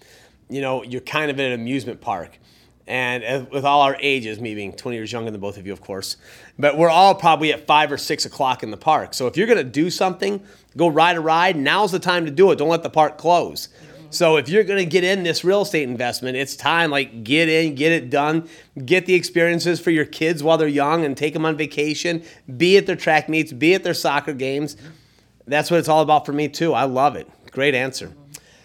you 0.49 0.61
know, 0.61 0.83
you're 0.83 1.01
kind 1.01 1.31
of 1.31 1.39
in 1.39 1.51
an 1.51 1.59
amusement 1.59 2.01
park. 2.01 2.37
And 2.85 3.51
with 3.51 3.65
all 3.65 3.83
our 3.83 3.95
ages, 3.99 4.39
me 4.39 4.55
being 4.55 4.73
20 4.73 4.97
years 4.97 5.11
younger 5.11 5.29
than 5.29 5.39
both 5.39 5.57
of 5.57 5.67
you, 5.67 5.71
of 5.71 5.79
course, 5.79 6.17
but 6.57 6.75
we're 6.75 6.89
all 6.89 7.13
probably 7.13 7.53
at 7.53 7.67
five 7.67 7.91
or 7.91 7.97
six 7.97 8.25
o'clock 8.25 8.63
in 8.63 8.71
the 8.71 8.77
park. 8.77 9.13
So 9.13 9.27
if 9.27 9.37
you're 9.37 9.45
going 9.45 9.59
to 9.59 9.63
do 9.63 9.91
something, 9.91 10.43
go 10.75 10.87
ride 10.87 11.15
a 11.15 11.21
ride, 11.21 11.55
now's 11.55 11.91
the 11.91 11.99
time 11.99 12.25
to 12.25 12.31
do 12.31 12.49
it. 12.51 12.55
Don't 12.55 12.67
let 12.67 12.81
the 12.81 12.89
park 12.89 13.19
close. 13.19 13.69
So 14.11 14.37
if 14.37 14.49
you're 14.49 14.63
going 14.63 14.79
to 14.79 14.89
get 14.89 15.03
in 15.03 15.21
this 15.21 15.43
real 15.43 15.61
estate 15.61 15.87
investment, 15.87 16.35
it's 16.35 16.55
time 16.55 16.89
like 16.89 17.23
get 17.23 17.47
in, 17.47 17.75
get 17.75 17.91
it 17.91 18.09
done, 18.09 18.49
get 18.83 19.05
the 19.05 19.13
experiences 19.13 19.79
for 19.79 19.91
your 19.91 20.05
kids 20.05 20.41
while 20.41 20.57
they're 20.57 20.67
young 20.67 21.05
and 21.05 21.15
take 21.15 21.33
them 21.33 21.45
on 21.45 21.55
vacation, 21.55 22.23
be 22.57 22.77
at 22.77 22.87
their 22.87 22.95
track 22.95 23.29
meets, 23.29 23.53
be 23.53 23.75
at 23.75 23.83
their 23.83 23.93
soccer 23.93 24.33
games. 24.33 24.77
That's 25.45 25.69
what 25.69 25.77
it's 25.77 25.89
all 25.89 26.01
about 26.01 26.25
for 26.25 26.33
me 26.33 26.47
too. 26.47 26.73
I 26.73 26.85
love 26.85 27.15
it. 27.15 27.29
Great 27.51 27.75
answer. 27.75 28.11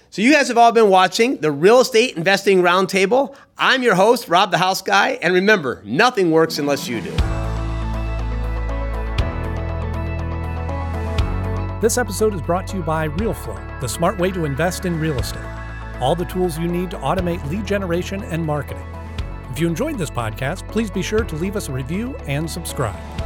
So 0.09 0.23
you 0.23 0.33
guys 0.33 0.49
have 0.49 0.57
all 0.57 0.73
been 0.73 0.89
watching 0.89 1.39
the 1.39 1.51
Real 1.51 1.81
Estate 1.81 2.17
Investing 2.17 2.63
Roundtable. 2.63 3.35
I'm 3.59 3.83
your 3.83 3.97
host, 3.97 4.29
Rob 4.29 4.51
the 4.51 4.59
House 4.59 4.81
Guy, 4.81 5.19
and 5.21 5.35
remember, 5.35 5.83
nothing 5.85 6.31
works 6.31 6.59
unless 6.59 6.89
you 6.89 7.01
do. 7.01 7.11
This 11.81 11.99
episode 11.99 12.33
is 12.33 12.41
brought 12.41 12.67
to 12.69 12.77
you 12.77 12.83
by 12.83 13.09
RealFlow, 13.09 13.64
the 13.81 13.89
smart 13.89 14.19
way 14.19 14.31
to 14.31 14.45
invest 14.45 14.85
in 14.85 14.99
real 15.01 15.19
estate. 15.19 15.45
All 16.01 16.15
the 16.15 16.25
tools 16.25 16.59
you 16.59 16.69
need 16.69 16.91
to 16.91 16.99
automate 16.99 17.45
lead 17.51 17.67
generation 17.67 18.23
and 18.25 18.45
marketing. 18.45 18.87
If 19.51 19.61
you 19.61 19.67
enjoyed 19.67 19.99
this 19.99 20.11
podcast, 20.11 20.67
please 20.69 20.91
be 20.91 21.03
sure 21.03 21.25
to 21.25 21.37
leave 21.37 21.57
us 21.57 21.69
a 21.69 21.73
review 21.73 22.17
and 22.27 22.51
subscribe. 22.51 23.24